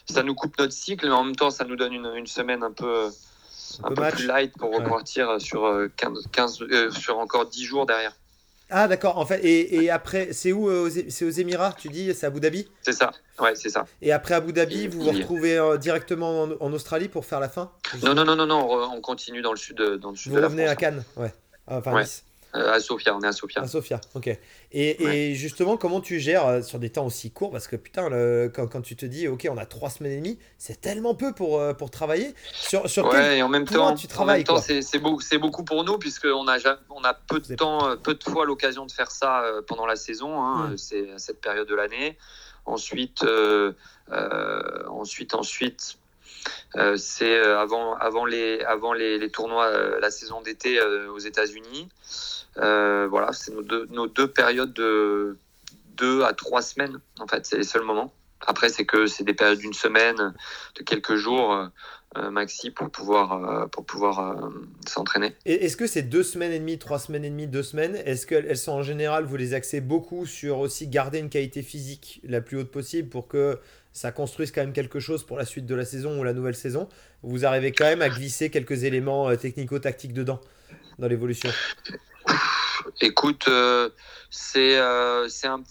[0.09, 2.71] ça nous coupe notre cycle, mais en même temps ça nous donne une, semaine un
[2.71, 3.09] peu,
[3.83, 8.13] un, peu, plus light pour repartir sur 15, sur encore 10 jours derrière.
[8.69, 12.39] Ah d'accord, en fait, et, après, c'est où C'est aux Émirats, tu dis C'est Abu
[12.41, 12.67] Dhabi?
[12.81, 13.85] C'est ça, ouais, c'est ça.
[14.01, 17.71] Et après Abu Dhabi, vous vous retrouvez directement en, Australie pour faire la fin?
[18.03, 20.67] Non, non, non, non, non, on, continue dans le sud, dans le sud vous revenez
[20.67, 21.33] à Cannes, ouais.
[21.69, 22.05] Enfin, ouais.
[22.57, 23.61] Euh, à Sofia, on est à Sofia.
[23.61, 24.29] À Sofia, ok.
[24.71, 27.51] Et, justement, comment tu gères euh, sur des temps aussi courts?
[27.51, 28.09] Parce que putain,
[28.49, 31.59] quand, tu te dis, ok, on a trois semaines et demie, c'est tellement peu pour,
[31.59, 32.33] euh, pour travailler.
[32.53, 35.63] Sur, sur ouais, et en même temps, tu travailles, en même temps, c'est beaucoup, beaucoup
[35.63, 36.57] pour nous puisqu'on a,
[36.89, 40.41] on a peu de temps, peu de fois l'occasion de faire ça pendant la saison.
[40.43, 40.73] Hein.
[40.77, 42.17] C'est cette période de l'année.
[42.65, 43.25] Ensuite,
[44.89, 45.97] ensuite, ensuite
[46.95, 51.89] c'est avant, avant, les, avant les, tournois, la saison d'été aux États-Unis.
[52.55, 55.37] voilà, c'est nos deux, périodes de
[55.95, 58.13] deux à trois semaines, en fait, c'est les seuls moments.
[58.45, 60.33] Après, c'est que c'est des périodes d'une semaine,
[60.75, 61.69] de quelques jours
[62.15, 64.49] euh, maxi pour pouvoir, euh, pour pouvoir euh,
[64.87, 65.35] s'entraîner.
[65.45, 67.95] Est-ce que c'est deux semaines et demie, trois semaines et demie, deux semaines?
[67.95, 72.21] Est-ce qu'elles sont en général, vous les axez beaucoup sur aussi garder une qualité physique
[72.23, 73.59] la plus haute possible pour que
[73.97, 76.55] ça construise quand même quelque chose pour la suite de la saison ou la nouvelle
[76.55, 76.87] saison
[77.23, 80.39] Vous arrivez quand même à glisser quelques éléments technico-tactiques dedans,
[80.99, 81.49] dans l'évolution
[83.01, 83.49] Écoute,
[84.29, 84.79] c'est
[85.29, 85.63] c'est un,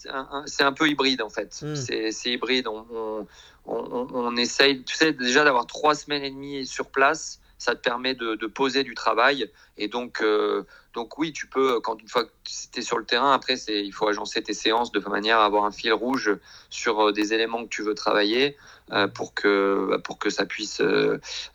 [0.59, 1.57] un, peu hybride en fait.
[1.61, 1.75] Hmm.
[1.75, 2.67] C'est hybride.
[2.67, 3.25] on,
[3.65, 8.13] on, essaye, tu sais, déjà d'avoir trois semaines et demie sur place, ça te permet
[8.13, 9.49] de, poser du travail.
[9.77, 10.63] Et donc, euh,
[10.97, 13.91] donc oui, tu peux, quand une fois que tu es sur le terrain, après, il
[13.91, 16.35] faut agencer tes séances de manière à avoir un fil rouge
[16.71, 18.57] sur euh, des éléments que tu veux travailler
[18.91, 20.81] euh, pour, que, bah, pour que ça puisse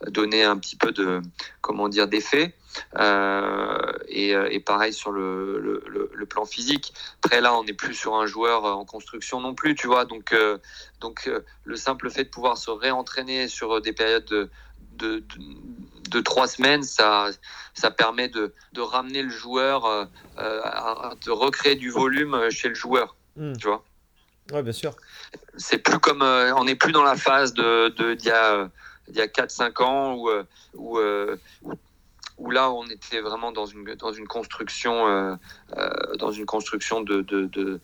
[0.07, 1.20] donner un petit peu de,
[1.61, 2.55] comment dire, d'effet.
[4.09, 5.82] et, pareil sur le,
[6.30, 6.95] plan physique.
[7.24, 10.05] Après là, on n'est plus sur un joueur en construction non plus, tu vois.
[10.05, 10.32] Donc,
[11.64, 14.51] le simple fait de pouvoir se réentraîner sur des périodes de,
[14.99, 17.30] de, de, trois semaines, ça,
[17.74, 20.04] ça permet de, de ramener le joueur, euh,
[20.38, 23.16] euh, de recréer du volume chez le joueur.
[23.36, 23.54] Hmm.
[23.56, 23.84] Tu vois
[24.52, 24.94] Ouais, bien sûr.
[25.56, 26.22] C'est plus comme.
[26.22, 28.68] Euh, on n'est plus dans la phase de, de, d'il y a,
[29.12, 30.28] y a 4-5 ans où,
[30.74, 30.98] où,
[32.38, 35.38] où, là, on était vraiment dans une, dans une construction,
[36.18, 37.80] dans une construction de, de, de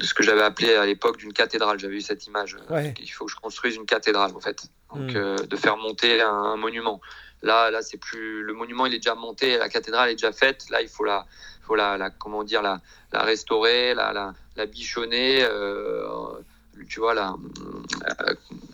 [0.00, 1.78] ce que j'avais appelé à l'époque d'une cathédrale.
[1.78, 2.56] J'avais eu cette image.
[3.00, 4.70] Il faut que je construise une cathédrale, en fait.
[4.94, 5.16] Donc, hmm.
[5.16, 7.00] euh, de faire monter un, monument.
[7.42, 10.68] Là, là, c'est plus le monument, il est déjà monté, la cathédrale est déjà faite.
[10.70, 11.26] Là, il faut la,
[11.62, 12.80] faut la, la comment dire, la,
[13.12, 15.42] la restaurer, la, la, la bichonner.
[15.42, 16.06] Euh,
[16.86, 17.34] tu vois, la,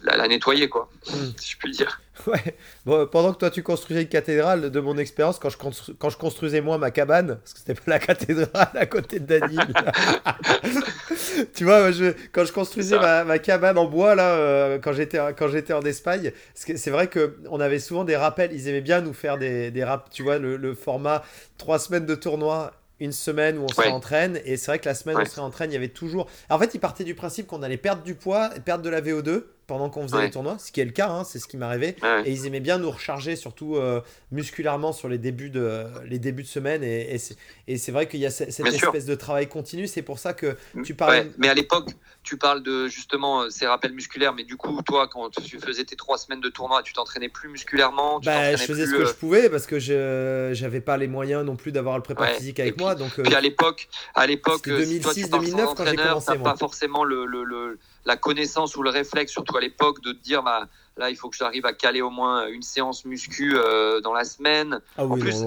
[0.02, 1.32] la, nettoyer, quoi, hmm.
[1.36, 2.00] si je puis dire.
[2.26, 2.56] Ouais.
[2.86, 6.16] Bon, pendant que toi tu construisais une cathédrale, de mon expérience, quand je, quand je
[6.16, 9.68] construisais moi ma cabane, parce que c'était pas la cathédrale à côté de Daniel.
[11.54, 15.18] tu vois, je, quand je construisais ma, ma, cabane en bois, là, euh, quand j'étais
[15.36, 18.52] quand j'étais en Espagne, c'est vrai qu'on avait souvent des rappels.
[18.52, 21.22] Ils aimaient bien nous faire des, des raps, tu vois, le, le format
[21.58, 24.94] trois semaines de tournoi une semaine où on se réentraîne et c'est vrai que la
[24.94, 27.46] semaine où on se réentraîne il y avait toujours en fait il partait du principe
[27.46, 30.70] qu'on allait perdre du poids perdre de la VO2 pendant qu'on faisait les tournois, ce
[30.70, 31.96] qui est le cas, hein, c'est ce qui m'arrivait.
[32.24, 34.00] Et ils aimaient bien nous recharger, surtout euh,
[34.30, 36.84] musculairement sur les débuts de, les débuts de semaine.
[36.84, 37.18] Et,
[37.66, 39.88] et c'est vrai qu'il y a cette, espèce de travail continu.
[39.88, 41.32] C'est pour ça que tu parles.
[41.38, 41.90] mais à l'époque,
[42.22, 44.34] tu parles de justement euh, ces rappels musculaires.
[44.34, 47.48] Mais du coup, toi, quand tu faisais tes trois semaines de tournoi, tu t'entraînais plus
[47.48, 51.08] musculairement bah, Je faisais ce que je euh, pouvais parce que je n'avais pas les
[51.08, 52.94] moyens non plus d'avoir le prépa physique avec moi.
[52.94, 56.38] Donc, puis à l'époque, à l'époque, 2006-2009 quand j'ai commencé.
[56.38, 60.42] pas forcément le, le la connaissance ou le réflexe, surtout à l'époque, de te dire
[60.42, 64.12] bah, là, il faut que j'arrive à caler au moins une séance muscu euh, dans
[64.12, 64.80] la semaine.
[64.96, 65.44] Ah en plus,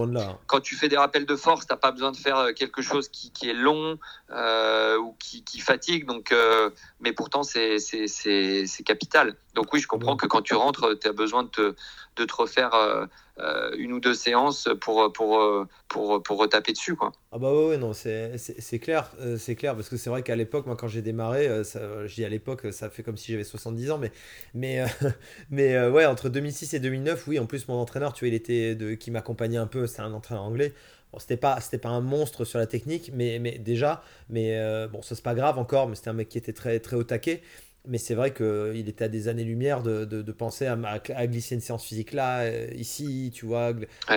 [0.48, 2.82] quand tu fais des rappels de force, tu n'as pas besoin de faire euh, quelque
[2.82, 3.98] chose qui, est long
[4.32, 6.06] euh, ou qui, fatigue.
[6.06, 6.34] Donc,
[7.00, 7.78] mais pourtant, c'est
[8.86, 9.36] capital.
[9.56, 11.76] Donc oui, je comprends que quand tu rentres, tu as besoin de te,
[12.16, 13.08] de te refaire
[13.78, 15.42] une ou deux séances pour, pour,
[15.88, 16.96] pour, pour retaper dessus.
[16.96, 17.12] Quoi.
[17.32, 20.76] Ah bah ouais, non, c'est clair, c'est clair, parce que c'est vrai qu'à l'époque, moi
[20.76, 23.98] quand j'ai démarré, ça, je dis à l'époque, ça fait comme si j'avais 70 ans,
[23.98, 24.12] mais,
[24.54, 24.86] mais,
[25.50, 28.76] mais ouais, entre 2006 et 2009, oui, en plus mon entraîneur, tu vois, il était
[28.76, 30.74] de, qui m'accompagnait un peu, c'est un entraîneur anglais.
[31.12, 34.60] Bon, c'était pas, c'était pas un monstre sur la technique, mais, mais déjà, mais
[34.92, 37.04] bon, ça c'est pas grave encore, mais c'était un mec qui était très, très au
[37.04, 37.42] taquet
[37.88, 40.78] mais c'est vrai qu'il était à des années-lumière de, de, penser à,
[41.16, 43.74] à, glisser une séance physique là, euh, ici, tu vois.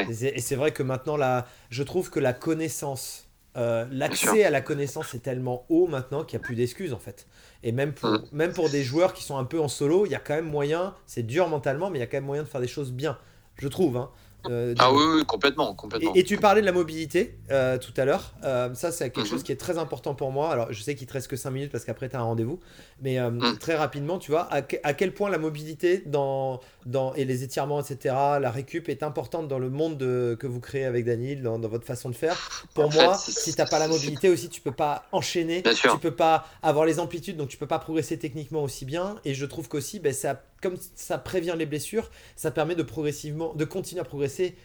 [0.08, 4.60] Et c'est vrai que maintenant, là, je trouve que la connaissance, euh, l'accès à la
[4.60, 7.26] connaissance est tellement haut maintenant qu'il n'y a plus d'excuses en fait.
[7.62, 8.24] Et même pour, mm.
[8.32, 10.48] même pour des joueurs qui sont un peu en solo, il y a quand même
[10.48, 12.92] moyen, c'est dur mentalement, mais il y a quand même moyen de faire des choses
[12.92, 13.18] bien,
[13.56, 13.96] je trouve.
[13.96, 14.10] Hein.
[14.48, 15.74] Euh, ah oui, complètement.
[15.74, 16.12] complètement.
[16.14, 18.34] Et, tu parlais de la mobilité euh, tout à l'heure.
[18.44, 19.26] Euh, ça, c'est quelque mhm.
[19.26, 20.50] chose qui est très important pour moi.
[20.50, 22.60] Alors, je sais qu'il te reste que 5 minutes parce qu'après, tu as un rendez-vous.
[23.00, 23.58] Mais mhm.
[23.58, 28.14] très rapidement, tu vois, à, quel point la mobilité dans, dans, et les étirements, etc.,
[28.40, 32.10] la récup est importante dans le monde que vous créez avec Daniel, dans, votre façon
[32.10, 32.36] de faire.
[32.74, 35.62] Pour moi, si tu n'as pas la mobilité aussi, tu peux pas enchaîner.
[35.62, 39.16] Tu peux pas avoir les amplitudes, donc tu peux pas progresser techniquement aussi bien.
[39.24, 43.52] Et je trouve qu'aussi, ben, ça comme ça prévient les blessures, ça permet de progressivement,
[43.54, 44.56] de continuer à progresser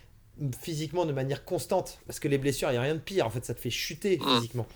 [0.61, 1.99] physiquement de manière constante.
[2.05, 3.25] Parce que les blessures, il n'y a rien de pire.
[3.25, 4.35] En fait, ça te fait chuter hmm.
[4.35, 4.67] physiquement.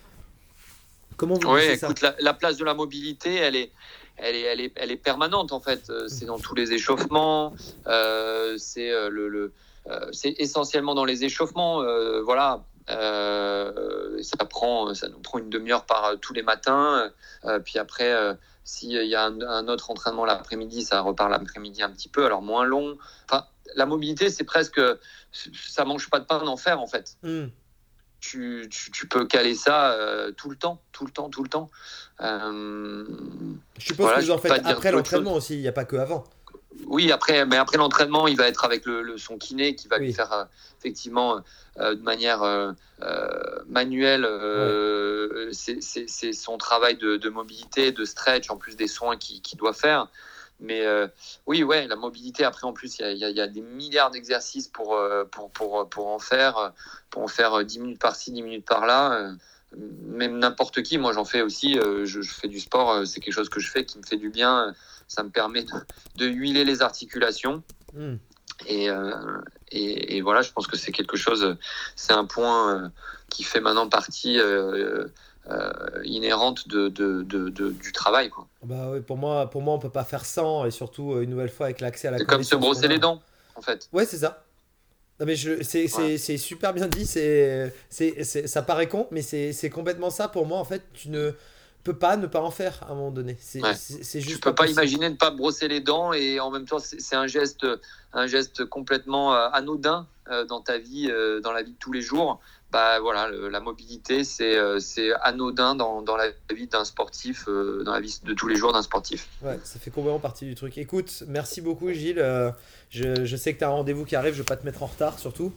[1.17, 3.71] Comment vous Oui, écoute, la, place de la mobilité, elle est,
[4.17, 5.89] elle est, elle est, elle est permanente en fait.
[5.89, 7.53] Euh, c'est dans tous les échauffements.
[7.85, 9.53] Euh, c'est euh, le, le
[10.11, 11.83] c'est essentiellement dans les échauffements.
[12.23, 12.63] voilà.
[12.91, 17.11] Ça prend, ça nous prend une demi-heure par tous les matins.
[17.63, 22.25] puis après, s'il y a un, autre entraînement l'après-midi, ça repart l'après-midi un petit peu,
[22.25, 22.97] alors moins long.
[23.29, 24.81] Enfin, la mobilité, c'est presque,
[25.31, 27.17] ça mange pas de pain d'en faire en fait.
[27.23, 27.47] Hmm.
[28.19, 31.71] Tu, tu, peux caler ça euh, tout le temps, tout le temps, tout le temps.
[32.21, 33.03] Euh,
[33.79, 36.23] je suppose que vous en faites après l'entraînement aussi, il n'y a pas que avant.
[36.85, 40.13] Oui, après, mais après l'entraînement, il va être avec le, son kiné qui va lui
[40.13, 40.43] faire euh,
[40.79, 41.41] effectivement
[41.77, 42.41] de manière
[43.67, 44.27] manuelle.
[45.51, 50.07] C'est son travail de, mobilité, de stretch, en plus des soins qu'il doit faire.
[50.61, 51.07] Mais euh,
[51.47, 55.25] oui, ouais, la mobilité, après, en plus, il y, a, des milliards d'exercices pour, euh,
[55.25, 56.71] pour, pour, pour, en faire,
[57.09, 59.33] pour en faire 10 minutes par-ci, 10 minutes par-là.
[59.75, 63.49] Même n'importe qui, moi j'en fais aussi, euh, je, fais du sport, c'est quelque chose
[63.49, 64.75] que je fais qui me fait du bien,
[65.11, 65.65] ça me permet
[66.15, 67.63] de, huiler les articulations.
[67.93, 68.15] Hmm.
[68.67, 68.89] Et,
[69.71, 71.57] et, et, voilà, je pense que c'est quelque chose,
[71.95, 72.91] c'est un point
[73.29, 74.39] qui fait maintenant partie
[75.49, 78.29] euh, inhérente de, de, de, du travail.
[78.29, 78.47] Quoi.
[78.63, 81.31] Bah oui, pour moi, pour moi, on peut pas faire sans, et surtout euh, une
[81.31, 82.19] nouvelle fois avec l'accès à la.
[82.19, 83.23] C'est comme se brosser les dents,
[83.55, 83.89] en fait.
[83.91, 84.43] Ouais, c'est ça.
[85.19, 87.73] Non mais c'est super bien dit, c'est
[88.47, 90.59] ça paraît con, mais c'est complètement ça pour moi.
[90.59, 91.33] En fait, tu ne
[91.83, 93.37] peux pas ne pas en faire à un moment donné.
[93.39, 94.35] C'est juste.
[94.35, 97.27] Tu peux pas, imaginer ne pas brosser les dents et en même temps c'est un
[97.27, 97.65] geste,
[98.13, 100.07] un geste complètement euh, anodin
[100.47, 101.11] dans ta vie,
[101.43, 102.39] dans la vie de tous les jours
[102.71, 107.83] bah voilà, la mobilité, c'est euh, c'est anodin dans, dans, la vie d'un sportif, euh,
[107.83, 109.27] dans la vie de tous les jours d'un sportif.
[109.41, 110.77] Ouais, ça fait complètement partie du truc.
[110.77, 112.19] Écoute, merci beaucoup Gilles.
[112.19, 112.51] Euh,
[112.89, 114.65] je, je, sais que tu as un rendez-vous qui arrive, je ne vais pas te
[114.65, 115.51] mettre en retard surtout.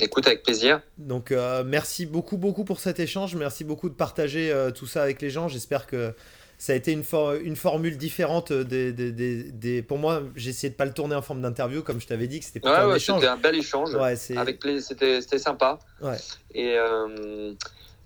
[0.00, 0.80] Écoute, avec plaisir.
[0.98, 1.32] Donc,
[1.64, 3.34] merci beaucoup, beaucoup pour cet échange.
[3.36, 5.48] Merci beaucoup de partager tout ça avec les gens.
[5.48, 6.14] J'espère que
[6.58, 7.04] ça a été une,
[7.42, 11.22] une formule différente des, des, des, pour moi j'ai essayé de pas le tourner en
[11.22, 13.94] forme d'interview comme je t'avais dit que c'était ouais, un ouais, c'était un bel échange
[13.94, 16.16] ouais, avec c'était c'était sympa ouais.
[16.54, 17.52] et euh,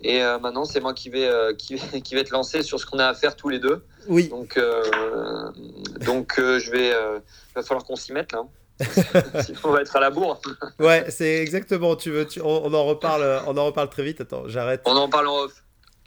[0.01, 2.86] et euh, maintenant c'est moi qui vais euh, qui, qui vais te lancer sur ce
[2.86, 4.59] qu'on a à faire tous les deux oui donc
[6.01, 8.45] donc je vais il va falloir qu'on s'y mette là
[9.64, 10.41] On va être à la bourre.
[10.79, 11.97] ouais, c'est exactement.
[11.97, 14.20] Tu veux, tu, on, on, en reparle, on en reparle très vite.
[14.20, 14.83] Attends, j'arrête.
[14.85, 15.62] On en parle en off.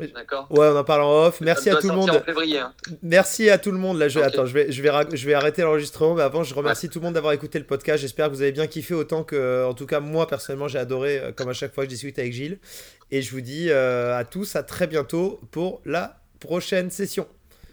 [0.07, 0.47] D'accord.
[0.49, 1.41] Ouais, on en parle en off.
[1.41, 2.09] Merci à tout le monde.
[2.09, 2.73] En février, hein.
[3.03, 3.97] Merci à tout le monde.
[3.97, 6.89] Là, je, attends, je vais, je vais, je vais arrêter l'enregistrement, mais avant, je remercie
[6.89, 8.01] tout le monde d'avoir écouté le podcast.
[8.01, 11.19] J'espère que vous avez bien kiffé autant que, en tout cas, moi personnellement, j'ai adoré,
[11.19, 12.59] euh, comme à chaque fois, je discute avec Gilles.
[13.11, 17.27] Et je vous dis euh, à tous à très bientôt pour la prochaine session.